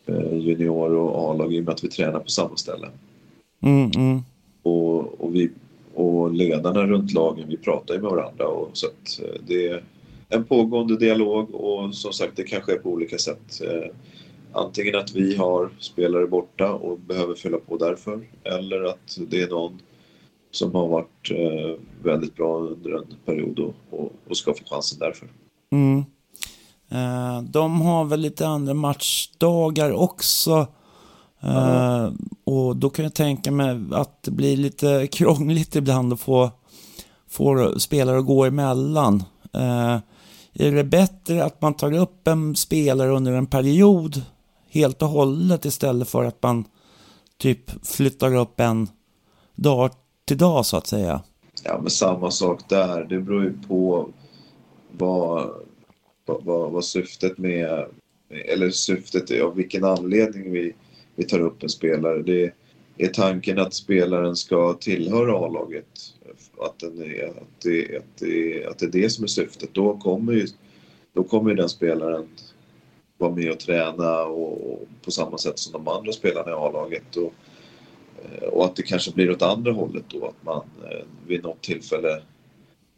Eh, 0.07 0.37
junior 0.39 0.95
och 0.95 1.31
A-lag 1.31 1.55
i 1.55 1.61
och 1.61 1.65
med 1.65 1.75
att 1.75 1.85
vi 1.85 1.89
tränar 1.89 2.21
på 2.21 2.31
samma 2.31 2.57
ställe 2.57 2.89
Mm, 3.63 3.91
mm, 3.97 4.23
och, 4.67 5.21
och, 5.21 5.35
vi, 5.35 5.51
och 5.95 6.35
ledarna 6.35 6.87
runt 6.87 7.13
lagen, 7.13 7.49
vi 7.49 7.57
pratar 7.57 7.95
ju 7.95 8.01
med 8.01 8.11
varandra. 8.11 8.49
Och, 8.49 8.71
så 8.73 8.87
att 8.87 9.21
eh, 9.23 9.41
det 9.47 9.69
är 9.69 9.85
en 10.29 10.45
pågående 10.45 10.97
dialog 10.97 11.55
och 11.55 11.95
som 11.95 12.13
sagt 12.13 12.37
det 12.37 12.43
kan 12.43 12.61
ske 12.61 12.75
på 12.75 12.91
olika 12.91 13.19
sätt. 13.19 13.61
Eh, 13.63 13.91
antingen 14.53 14.97
att 14.97 15.15
vi 15.15 15.37
har 15.37 15.71
spelare 15.79 16.27
borta 16.27 16.73
och 16.73 16.99
behöver 16.99 17.35
fylla 17.35 17.59
på 17.59 17.77
därför 17.77 18.21
eller 18.45 18.83
att 18.83 19.19
det 19.29 19.43
är 19.43 19.49
någon 19.49 19.79
som 20.51 20.75
har 20.75 20.89
varit 20.89 21.31
eh, 21.31 21.81
väldigt 22.03 22.35
bra 22.37 22.59
under 22.59 22.91
en 22.91 23.15
period 23.25 23.59
och, 23.59 23.75
och, 23.91 24.13
och 24.29 24.37
ska 24.37 24.55
få 24.55 24.65
chansen 24.65 24.99
därför. 24.99 25.29
mm. 25.73 26.05
De 27.51 27.81
har 27.81 28.05
väl 28.05 28.21
lite 28.21 28.47
andra 28.47 28.75
matchdagar 28.75 29.93
också. 29.93 30.67
Eh, 31.47 32.13
och 32.45 32.77
då 32.77 32.91
kan 32.91 33.03
jag 33.03 33.15
tänka 33.15 33.51
mig 33.51 33.81
att 33.93 34.23
det 34.23 34.31
blir 34.31 34.57
lite 34.57 35.07
krångligt 35.13 35.77
ibland 35.77 36.13
att 36.13 36.21
få, 36.21 36.51
få 37.29 37.79
spelare 37.79 38.19
att 38.19 38.27
gå 38.27 38.45
emellan. 38.45 39.23
Eh, 39.53 39.99
är 40.59 40.73
det 40.73 40.85
bättre 40.85 41.45
att 41.45 41.63
man 41.63 41.75
tar 41.75 41.93
upp 41.93 42.29
en 42.29 42.57
spelare 42.57 43.11
under 43.11 43.33
en 43.33 43.47
period 43.47 44.23
helt 44.71 45.03
och 45.03 45.09
hållet 45.09 45.65
istället 45.65 46.09
för 46.09 46.25
att 46.25 46.43
man 46.43 46.65
typ 47.39 47.87
flyttar 47.87 48.35
upp 48.35 48.61
en 48.61 48.89
dag 49.55 49.91
till 50.25 50.39
dag 50.39 50.67
så 50.67 50.77
att 50.77 50.87
säga? 50.87 51.23
Ja, 51.65 51.79
men 51.81 51.91
samma 51.91 52.31
sak 52.31 52.69
där. 52.69 53.05
Det 53.05 53.19
beror 53.19 53.45
ju 53.45 53.53
på 53.69 54.09
vad, 54.91 55.51
vad, 56.27 56.45
vad, 56.45 56.71
vad 56.71 56.85
syftet 56.85 57.39
med, 57.39 57.87
eller 58.49 58.71
syftet 58.71 59.31
är, 59.31 59.41
av 59.41 59.55
vilken 59.55 59.85
anledning 59.85 60.53
vi, 60.53 60.73
vi 61.17 61.25
tar 61.25 61.41
upp 61.41 61.63
en 61.63 61.69
spelare. 61.69 62.23
Det 62.23 62.53
är 62.99 63.09
tanken 63.09 63.59
att 63.59 63.75
spelaren 63.75 64.37
ska 64.37 64.73
tillhöra 64.73 65.47
A-laget. 65.47 66.15
Att, 66.61 66.79
den 66.79 67.03
är, 67.03 67.27
att, 67.27 67.61
det, 67.63 67.97
att, 67.97 68.19
det, 68.19 68.67
att 68.67 68.79
det 68.79 68.87
är 68.87 68.91
det 68.91 69.11
som 69.11 69.25
är 69.25 69.29
syftet. 69.29 69.71
Då 69.73 69.97
kommer 69.97 70.33
ju, 70.33 70.47
då 71.13 71.25
kommer 71.25 71.51
ju 71.51 71.57
den 71.57 71.69
spelaren 71.69 72.29
vara 73.19 73.35
med 73.35 73.51
och 73.51 73.61
träna 73.61 74.25
och, 74.25 74.73
och 74.73 74.89
på 75.05 75.11
samma 75.11 75.39
sätt 75.39 75.59
som 75.59 75.73
de 75.73 75.89
andra 75.89 76.13
spelarna 76.13 76.51
i 76.51 76.55
A-laget. 76.55 77.17
Och, 77.17 77.35
eh, 78.23 78.49
och 78.49 78.65
att 78.65 78.77
det 78.77 78.83
kanske 78.83 79.13
blir 79.13 79.31
åt 79.31 79.43
andra 79.43 79.73
hållet 79.73 80.05
då, 80.09 80.27
att 80.27 80.45
man 80.45 80.65
eh, 80.91 81.05
vid 81.27 81.43
något 81.43 81.63
tillfälle 81.63 82.23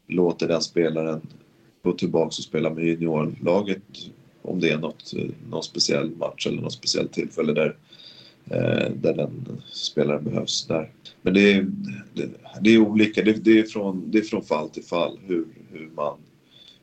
låter 0.06 0.48
den 0.48 0.62
spelaren 0.62 1.20
gå 1.82 1.92
tillbaka 1.92 2.26
och 2.26 2.34
spela 2.34 2.70
med 2.70 2.84
juniorlaget 2.84 3.82
om 4.42 4.60
det 4.60 4.70
är 4.70 4.78
något, 4.78 5.14
eh, 5.16 5.30
någon 5.50 5.62
speciell 5.62 6.10
match 6.16 6.46
eller 6.46 6.62
något 6.62 6.72
speciellt 6.72 7.12
tillfälle 7.12 7.52
där, 7.52 7.76
där 8.94 9.14
den 9.14 9.62
spelaren 9.72 10.24
behövs 10.24 10.66
där. 10.66 10.90
Men 11.22 11.34
det 11.34 11.52
är, 11.52 11.66
det, 12.14 12.28
det 12.60 12.70
är 12.70 12.78
olika, 12.78 13.22
det, 13.22 13.32
det, 13.32 13.58
är 13.58 13.62
från, 13.64 14.10
det 14.10 14.18
är 14.18 14.22
från 14.22 14.44
fall 14.44 14.68
till 14.68 14.84
fall 14.84 15.18
hur, 15.26 15.44
hur, 15.72 15.90
man, 15.96 16.16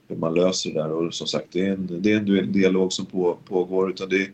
hur 0.07 0.15
man 0.15 0.33
löser 0.33 0.73
det 0.73 0.79
där 0.79 0.91
och 0.91 1.13
som 1.13 1.27
sagt 1.27 1.47
det 1.51 1.65
är 1.65 1.71
en, 1.71 1.89
det 2.01 2.11
är 2.11 2.17
en 2.17 2.51
dialog 2.51 2.93
som 2.93 3.05
på, 3.05 3.37
pågår 3.47 3.89
utan 3.89 4.09
det 4.09 4.29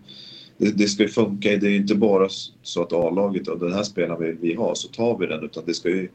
det, 0.61 0.77
det 0.77 0.87
ska 0.87 1.03
ju 1.03 1.09
funka. 1.09 1.57
Det 1.57 1.67
är 1.67 1.75
inte 1.75 1.95
bara 1.95 2.29
så 2.61 2.81
att 2.81 2.93
A-laget 2.93 3.47
och 3.47 3.59
den 3.59 3.73
här 3.73 3.83
spelaren 3.83 4.23
vill 4.23 4.37
vi 4.41 4.53
ha 4.53 4.75
så 4.75 4.87
tar 4.87 5.17
vi 5.17 5.27
den 5.27 5.43
utan 5.43 5.63
det 5.65 5.73
ska 5.73 5.89
ju, 5.89 6.09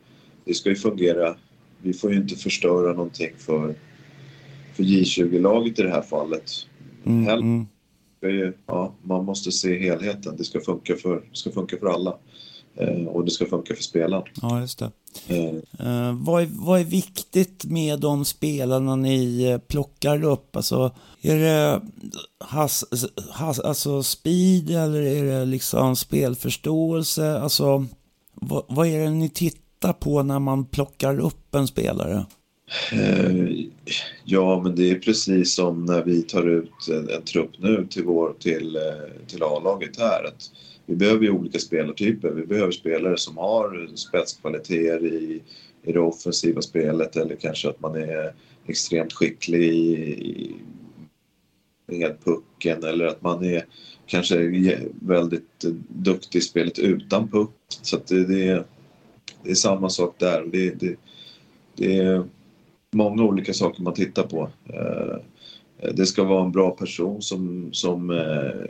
det 0.44 0.54
ska 0.54 0.68
ju 0.68 0.74
fungera. 0.74 1.34
Vi 1.82 1.92
får 1.92 2.12
ju 2.12 2.16
inte 2.16 2.36
förstöra 2.36 2.92
någonting 2.92 3.30
för, 3.38 3.74
för 4.74 4.82
J20-laget 4.82 5.78
i 5.78 5.82
det 5.82 5.90
här 5.90 6.02
fallet. 6.02 6.50
Mm, 7.04 7.28
mm. 7.28 7.66
Det 8.26 8.42
är 8.42 8.52
ja, 8.66 8.94
man 9.02 9.24
måste 9.24 9.52
se 9.52 9.78
helheten. 9.78 10.36
Det 10.36 10.44
ska 10.44 10.60
funka 10.60 10.96
för, 10.96 11.22
ska 11.32 11.50
funka 11.50 11.76
för 11.76 11.86
alla. 11.86 12.16
Eh, 12.74 13.06
och 13.06 13.24
det 13.24 13.30
ska 13.30 13.46
funka 13.46 13.74
för 13.74 13.82
spelaren. 13.82 14.24
Ja, 14.42 14.60
just 14.60 14.78
det. 14.78 14.90
Eh, 15.28 15.54
Eh, 15.78 16.12
vad, 16.12 16.42
är, 16.42 16.48
vad 16.50 16.80
är 16.80 16.84
viktigt 16.84 17.64
med 17.64 18.00
de 18.00 18.24
spelarna 18.24 18.96
ni 18.96 19.42
eh, 19.42 19.58
plockar 19.58 20.24
upp? 20.24 20.56
Alltså, 20.56 20.90
är 21.22 21.36
det 21.38 21.80
has, 22.38 22.84
has, 23.30 23.60
alltså 23.60 24.02
speed 24.02 24.70
eller 24.70 25.02
är 25.02 25.24
det 25.24 25.44
liksom 25.44 25.96
spelförståelse? 25.96 27.38
Alltså, 27.40 27.86
vad, 28.34 28.64
vad 28.68 28.86
är 28.86 29.04
det 29.04 29.10
ni 29.10 29.28
tittar 29.28 29.92
på 29.92 30.22
när 30.22 30.38
man 30.38 30.64
plockar 30.64 31.20
upp 31.20 31.54
en 31.54 31.66
spelare? 31.66 32.26
Eh, 32.92 33.66
ja, 34.24 34.60
men 34.64 34.74
det 34.74 34.90
är 34.90 34.98
precis 34.98 35.54
som 35.54 35.84
när 35.84 36.04
vi 36.04 36.22
tar 36.22 36.48
ut 36.48 36.88
en, 36.90 37.08
en 37.10 37.22
trupp 37.22 37.50
nu 37.58 37.86
till, 37.90 38.04
vår, 38.04 38.34
till, 38.38 38.76
eh, 38.76 39.26
till 39.26 39.42
A-laget 39.42 39.98
här. 39.98 40.24
Att 40.24 40.50
vi 40.86 40.96
behöver 40.96 41.24
ju 41.24 41.30
olika 41.30 41.58
spelartyper. 41.58 42.30
Vi 42.30 42.46
behöver 42.46 42.72
spelare 42.72 43.18
som 43.18 43.36
har 43.36 43.90
spetskvaliteter 43.94 45.04
i, 45.04 45.42
i 45.82 45.92
det 45.92 46.00
offensiva 46.00 46.62
spelet 46.62 47.16
eller 47.16 47.36
kanske 47.36 47.68
att 47.68 47.80
man 47.80 47.96
är 47.96 48.34
extremt 48.66 49.12
skicklig 49.12 49.62
i, 49.62 50.54
med 51.86 52.16
pucken 52.24 52.84
eller 52.84 53.06
att 53.06 53.22
man 53.22 53.44
är 53.44 53.66
kanske 54.06 54.50
väldigt 55.00 55.64
duktig 55.88 56.38
i 56.38 56.42
spelet 56.42 56.78
utan 56.78 57.28
puck. 57.28 57.50
Så 57.68 57.96
att 57.96 58.06
det, 58.06 58.24
det, 58.24 58.48
är, 58.48 58.64
det 59.42 59.50
är 59.50 59.54
samma 59.54 59.90
sak 59.90 60.14
där. 60.18 60.44
Det, 60.52 60.70
det, 60.70 60.96
det 61.76 61.98
är 61.98 62.24
många 62.94 63.22
olika 63.22 63.52
saker 63.52 63.82
man 63.82 63.94
tittar 63.94 64.22
på. 64.22 64.48
Eh, 64.66 65.16
det 65.92 66.06
ska 66.06 66.24
vara 66.24 66.44
en 66.44 66.52
bra 66.52 66.70
person 66.70 67.22
som, 67.22 67.68
som 67.72 68.10
eh, 68.10 68.66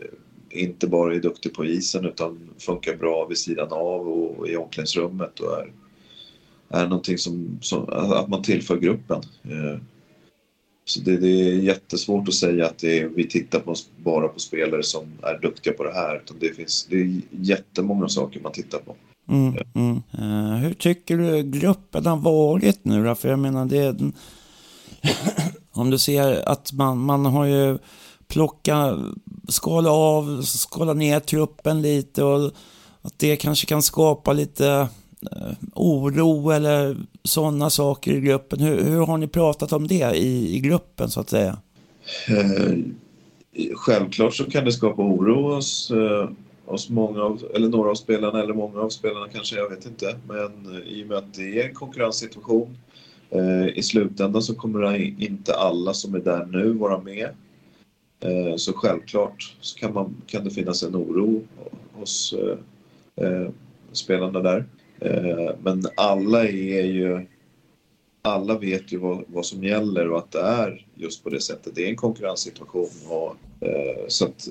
inte 0.51 0.87
bara 0.87 1.15
är 1.15 1.21
duktig 1.21 1.55
på 1.55 1.65
isen 1.65 2.05
utan 2.05 2.51
funkar 2.59 2.97
bra 2.97 3.27
vid 3.27 3.39
sidan 3.39 3.69
av 3.73 4.09
och 4.09 4.49
i 4.49 4.57
omklädningsrummet 4.57 5.41
och 5.41 5.59
är, 5.59 5.73
är 6.69 6.87
någonting 6.87 7.19
som, 7.19 7.59
som 7.63 7.89
att 7.89 8.29
man 8.29 8.43
tillför 8.43 8.77
gruppen. 8.77 9.21
Eh, 9.45 9.81
så 10.85 11.01
det, 11.01 11.17
det, 11.17 11.29
är 11.29 11.55
jättesvårt 11.55 12.29
att 12.29 12.35
säga 12.35 12.67
att 12.67 12.85
är, 12.85 13.09
vi 13.09 13.29
tittar 13.29 13.61
på, 13.61 13.75
bara 13.97 14.29
på 14.29 14.41
spelare 14.41 14.83
som 14.83 15.13
är 15.23 15.39
duktiga 15.39 15.73
på 15.73 15.85
det 15.85 15.93
här. 15.93 16.17
Utan 16.17 16.37
det, 16.41 16.55
finns, 16.55 16.87
det 16.91 16.97
är 16.97 17.21
jättemånga 17.31 18.09
saker 18.09 18.41
man 18.41 18.53
tittar 18.53 18.79
på. 18.79 18.97
Mm, 19.29 19.57
mm. 19.75 20.03
Uh, 20.19 20.55
hur 20.57 20.75
tycker 20.75 21.17
du 21.17 21.43
gruppen 21.43 22.07
har 22.07 22.17
varit 22.17 22.85
nu 22.85 23.05
då? 23.05 23.15
För 23.15 23.29
jag 23.29 23.39
menar, 23.39 23.67
det 23.67 23.79
är, 23.79 23.97
om 25.73 25.91
du 25.91 25.99
ser 25.99 26.49
att 26.49 26.73
man, 26.73 26.99
man 26.99 27.27
har 27.27 27.45
ju 27.45 27.79
plockat, 28.29 28.99
skala 29.49 29.91
av, 29.91 30.43
skala 30.43 30.93
ner 30.93 31.21
truppen 31.21 31.83
lite 31.83 32.25
och 32.25 32.53
att 33.03 33.19
det 33.19 33.37
kanske 33.37 33.67
kan 33.67 33.83
skapa 33.83 34.33
lite 34.33 34.89
uh, 35.37 35.53
oro 35.75 36.51
eller 36.51 36.97
sådana 37.25 37.71
saker 37.71 38.15
i 38.15 38.21
gruppen. 38.21 38.61
Hur, 38.61 38.85
hur, 38.85 39.07
har 39.07 39.19
ni 39.19 39.29
pratat 39.29 39.73
om 39.73 39.89
det 39.89 40.17
i, 40.17 40.57
i 40.57 40.61
gruppen 40.61 41.11
så 41.11 41.21
att 41.21 41.31
säga? 41.31 41.59
Uh, 42.31 42.85
självklart 43.75 44.35
så 44.35 44.51
kan 44.51 44.65
det 44.65 44.73
skapa 44.73 45.03
oro 45.03 45.55
hos 45.55 45.93
hos 46.67 46.91
många 46.91 47.23
av, 47.23 47.43
eller 47.55 47.69
några 47.69 47.91
av 47.91 47.95
spelarna 47.95 48.43
eller 48.43 48.55
många 48.55 48.81
av 48.81 48.89
spelarna 48.89 49.29
kanske, 49.29 49.57
jag 49.57 49.71
vet 49.71 49.87
inte. 49.87 50.17
Men 50.29 50.77
eh, 50.77 50.89
i 50.89 51.03
och 51.05 51.07
med 51.07 51.19
att 51.19 51.35
det 51.35 51.61
är 51.61 51.69
en 51.69 51.75
konkurrenssituation 51.75 52.79
eh, 53.31 53.67
i 53.67 53.83
slutändan 53.83 54.43
så 54.43 54.55
kommer 54.55 54.95
inte 55.23 55.55
alla 55.55 55.95
som 55.95 56.15
är 56.15 56.21
där 56.21 56.47
nu 56.47 56.73
vara 56.73 57.03
med. 57.03 57.29
Eh, 58.21 58.57
så 58.57 58.73
självklart 58.73 59.57
så 59.61 59.79
kan, 59.79 59.95
man, 59.95 60.15
kan 60.27 60.45
det 60.45 60.51
finnas 60.51 60.83
en 60.83 60.97
oro 60.97 61.43
hos 61.93 62.33
eh, 62.33 62.59
eh 63.27 63.49
spelarna 63.93 64.41
där. 64.41 64.65
Eh, 65.01 65.55
men 65.63 65.83
alla 65.97 66.45
är 66.45 66.85
ju 66.85 67.27
alla 68.23 68.59
vet 68.59 68.93
ju 68.93 68.99
vad, 68.99 69.25
vad 69.27 69.47
som 69.47 69.65
gäller 69.65 70.11
och 70.11 70.19
att 70.19 70.33
det 70.33 70.41
är 70.41 70.87
just 70.95 71.25
på 71.25 71.31
det 71.31 71.41
sättet. 71.41 71.75
Det 71.75 71.85
är 71.85 71.89
en 71.89 71.97
konkurrenssituation. 71.97 72.91
Och, 73.09 73.37
eh, 73.67 74.05
så 74.09 74.25
att 74.25 74.49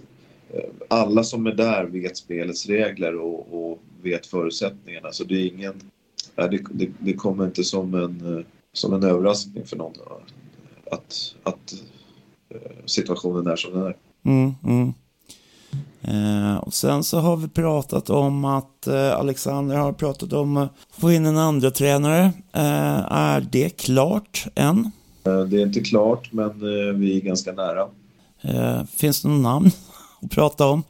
alla 0.87 1.23
som 1.23 1.47
är 1.47 1.51
där 1.51 1.85
vet 1.85 2.17
spelets 2.17 2.65
regler 2.65 3.15
och, 3.15 3.71
och 3.71 3.79
vet 4.01 4.25
förutsättningarna. 4.25 5.11
Så 5.11 5.23
det 5.23 5.35
är 5.35 5.47
ingen... 5.47 5.73
Det, 6.35 6.61
det, 6.71 6.89
det, 6.99 7.13
kommer 7.13 7.45
inte 7.45 7.63
som 7.63 7.93
en, 7.93 8.37
eh, 8.37 8.45
som 8.73 8.93
en 8.93 9.03
överraskning 9.03 9.65
för 9.65 9.77
någon 9.77 9.93
att, 10.91 11.35
att 11.43 11.73
eh, 12.49 12.85
situationen 12.85 13.47
är 13.47 13.55
som 13.55 13.73
den 13.73 13.81
är. 13.85 13.95
Mm, 14.25 14.53
mm. 14.63 14.93
Eh, 16.01 16.57
och 16.57 16.73
sen 16.73 17.03
så 17.03 17.19
har 17.19 17.37
vi 17.37 17.47
pratat 17.47 18.09
om 18.09 18.45
att 18.45 18.87
eh, 18.87 19.19
Alexander 19.19 19.75
har 19.75 19.93
pratat 19.93 20.33
om 20.33 20.57
att 20.57 20.71
få 20.91 21.11
in 21.11 21.25
en 21.25 21.37
andra 21.37 21.71
tränare. 21.71 22.23
Eh, 22.53 23.11
är 23.11 23.47
det 23.51 23.69
klart 23.69 24.47
än? 24.55 24.91
Det 25.23 25.31
är 25.61 25.65
inte 25.65 25.79
klart, 25.79 26.31
men 26.31 26.59
vi 26.99 27.17
är 27.17 27.21
ganska 27.21 27.51
nära. 27.51 27.87
finns 28.87 29.21
det 29.21 29.27
någon 29.27 29.41
namn? 29.41 29.71
Att 30.25 30.31
prata 30.31 30.67
om? 30.67 30.83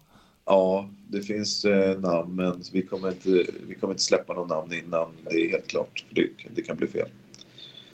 Ja, 0.45 0.89
det 1.08 1.21
finns 1.21 1.65
eh, 1.65 2.00
namn, 2.00 2.36
men 2.36 2.63
vi 2.71 2.82
kommer, 2.82 3.08
inte, 3.08 3.45
vi 3.67 3.76
kommer 3.76 3.93
inte 3.93 4.04
släppa 4.04 4.34
någon 4.34 4.48
namn 4.48 4.74
innan 4.74 5.08
det 5.30 5.45
är 5.45 5.52
helt 5.52 5.67
klart. 5.67 6.06
Det, 6.10 6.28
det 6.56 6.62
kan 6.62 6.78
bli 6.78 6.88
fel. 6.88 7.08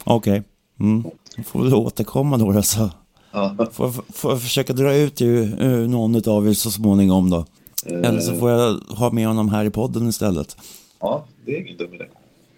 Okej. 0.04 0.32
Okay. 0.32 0.44
Mm. 0.80 1.04
får 1.46 1.64
väl 1.64 1.74
återkomma 1.74 2.38
då. 2.38 2.52
Alltså. 2.52 2.92
Ja. 3.32 3.68
Får, 3.72 3.92
får 3.92 4.32
jag 4.32 4.42
försöka 4.42 4.74
dra 4.74 4.96
ut 4.96 5.22
ur, 5.22 5.62
ur 5.62 5.88
någon 5.88 6.30
av 6.30 6.48
er 6.48 6.54
så 6.54 6.72
småningom 6.72 7.30
då. 7.30 7.46
Eh. 7.86 8.00
Eller 8.00 8.20
så 8.20 8.36
får 8.36 8.52
jag 8.52 8.74
ha 8.74 9.12
med 9.12 9.28
honom 9.28 9.50
här 9.50 9.66
i 9.66 9.70
podden 9.70 10.10
istället. 10.10 10.58
Ja, 11.00 11.26
det 11.46 11.56
är 11.56 11.62
ingen 11.62 11.78
dum 11.78 11.94
idé. 11.94 12.06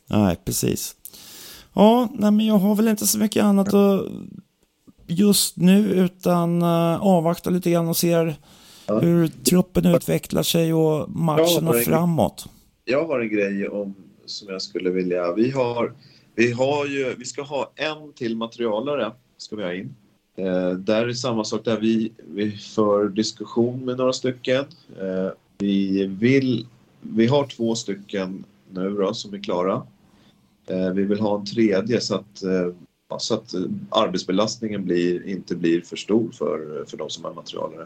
Nej, 0.08 0.38
precis. 0.46 0.96
Ja, 1.74 2.10
nej, 2.14 2.32
men 2.32 2.46
jag 2.46 2.58
har 2.58 2.76
väl 2.76 2.88
inte 2.88 3.08
så 3.08 3.18
mycket 3.18 3.44
annat 3.44 3.74
att 3.74 4.02
just 5.08 5.58
nu 5.58 5.80
utan 5.80 6.62
uh, 6.64 7.04
avvakta 7.04 7.50
lite 7.50 7.72
grann 7.72 7.88
och 7.88 7.98
ser. 7.98 8.36
Hur 8.88 9.28
truppen 9.28 9.86
utvecklar 9.86 10.44
sig 10.44 10.74
och 10.74 11.10
matcherna 11.10 11.74
framåt. 11.74 12.50
Jag 12.86 13.08
har 13.08 13.20
en 13.20 13.30
grej 13.30 13.68
om, 13.68 13.96
som 14.26 14.50
jag 14.50 14.62
skulle 14.62 14.90
vilja... 14.90 15.34
Vi, 15.34 15.52
har, 15.52 15.94
vi, 16.36 16.52
har 16.52 16.86
ju, 16.86 17.16
vi 17.18 17.26
ska 17.26 17.42
ha 17.42 17.72
en 17.76 18.14
till 18.14 18.38
materialare 18.38 19.12
ska 19.38 19.56
vi 19.56 19.64
ha 19.64 19.74
in. 19.74 19.96
Eh, 20.36 20.70
där 20.70 21.08
är 21.08 21.14
samma 21.14 21.44
sak 21.44 21.66
där. 21.66 21.80
Vi, 21.80 22.12
vi 22.18 22.52
för 22.52 23.10
diskussion 23.10 23.86
med 23.86 23.98
några 23.98 24.14
stycken. 24.14 24.66
Eh, 25.00 25.30
vi, 25.58 26.06
vill, 26.08 26.68
vi 27.02 27.28
har 27.28 27.48
två 27.48 27.76
stycken 27.76 28.44
nu 28.70 28.90
då, 28.90 29.14
som 29.14 29.34
är 29.34 29.44
klara. 29.44 29.84
Eh, 30.68 30.90
vi 30.90 31.04
vill 31.04 31.20
ha 31.20 31.40
en 31.40 31.46
tredje 31.46 32.02
så 32.02 32.16
att, 32.16 32.44
eh, 32.44 32.70
så 33.18 33.34
att 33.34 33.54
arbetsbelastningen 33.90 34.86
blir, 34.86 35.28
inte 35.28 35.56
blir 35.56 35.82
för 35.82 35.96
stor 35.96 36.32
för, 36.32 36.86
för 36.88 36.98
de 36.98 37.10
som 37.10 37.26
är 37.26 37.34
materialare. 37.34 37.86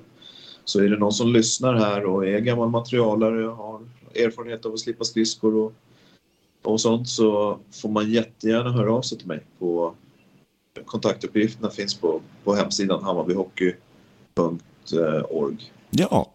Så 0.68 0.80
är 0.80 0.90
det 0.90 0.98
någon 0.98 1.14
som 1.14 1.34
lyssnar 1.34 1.74
här 1.74 2.06
och 2.06 2.28
är 2.28 2.40
gammal 2.40 2.70
materialare 2.70 3.48
och 3.48 3.56
har 3.56 3.82
erfarenhet 4.16 4.66
av 4.66 4.74
att 4.74 4.80
slippa 4.80 5.04
skridskor 5.04 5.56
och, 5.56 5.74
och 6.64 6.82
sånt 6.82 7.10
så 7.10 7.60
får 7.72 7.90
man 7.90 8.12
jättegärna 8.12 8.72
höra 8.72 8.94
av 8.94 9.02
sig 9.02 9.18
till 9.18 9.28
mig. 9.28 9.44
På, 9.60 9.94
kontaktuppgifterna 10.86 11.70
finns 11.70 11.96
på, 11.96 12.22
på 12.44 12.56
hemsidan 12.56 13.04
hammarbyhockey.org. 13.04 15.72
Ja. 15.90 16.32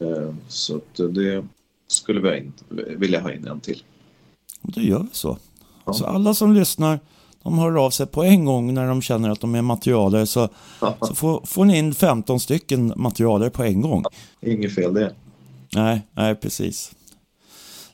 Eh, 0.00 0.34
så 0.48 0.80
det 0.96 1.44
skulle 1.86 2.20
vi 2.20 2.50
vilja 2.96 3.20
ha 3.20 3.32
in 3.32 3.46
en 3.46 3.60
till. 3.60 3.82
Då 4.60 4.80
gör 4.80 5.00
vi 5.00 5.08
så. 5.12 5.38
Ja. 5.84 5.92
Så 5.92 6.06
alla 6.06 6.34
som 6.34 6.54
lyssnar 6.54 7.00
de 7.42 7.58
hör 7.58 7.84
av 7.84 7.90
sig 7.90 8.06
på 8.06 8.24
en 8.24 8.44
gång 8.44 8.74
när 8.74 8.88
de 8.88 9.02
känner 9.02 9.30
att 9.30 9.40
de 9.40 9.54
är 9.54 9.62
materialare 9.62 10.26
så, 10.26 10.48
så 11.00 11.14
får, 11.14 11.46
får 11.46 11.64
ni 11.64 11.78
in 11.78 11.94
15 11.94 12.40
stycken 12.40 12.92
materialare 12.96 13.50
på 13.50 13.62
en 13.62 13.80
gång. 13.80 14.04
Inget 14.40 14.74
fel 14.74 14.94
det. 14.94 15.12
Nej, 15.74 16.06
nej 16.12 16.34
precis. 16.34 16.92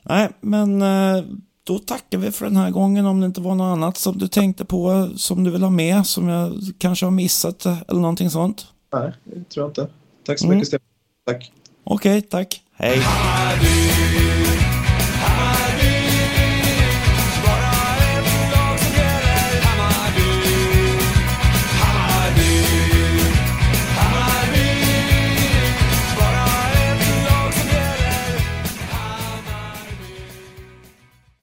Nej, 0.03 0.29
men 0.41 0.81
eh, 0.81 1.23
då 1.63 1.79
tackar 1.79 2.17
vi 2.17 2.31
för 2.31 2.45
den 2.45 2.55
här 2.55 2.71
gången 2.71 3.05
om 3.05 3.19
det 3.19 3.25
inte 3.25 3.41
var 3.41 3.55
något 3.55 3.73
annat 3.73 3.97
som 3.97 4.17
du 4.17 4.27
tänkte 4.27 4.65
på 4.65 5.09
som 5.15 5.43
du 5.43 5.51
vill 5.51 5.63
ha 5.63 5.69
med 5.69 6.05
som 6.05 6.27
jag 6.27 6.53
kanske 6.77 7.05
har 7.05 7.11
missat 7.11 7.65
eller 7.65 8.01
någonting 8.01 8.29
sånt. 8.29 8.67
Nej, 8.93 9.11
det 9.23 9.49
tror 9.49 9.63
jag 9.63 9.69
inte. 9.69 9.87
Tack 10.25 10.39
så 10.39 10.47
mycket 10.47 10.55
mm. 10.55 10.65
Stefan. 10.65 10.87
Tack. 11.25 11.51
Okej, 11.83 12.17
okay, 12.17 12.21
tack. 12.21 12.61
Hej. 12.73 13.01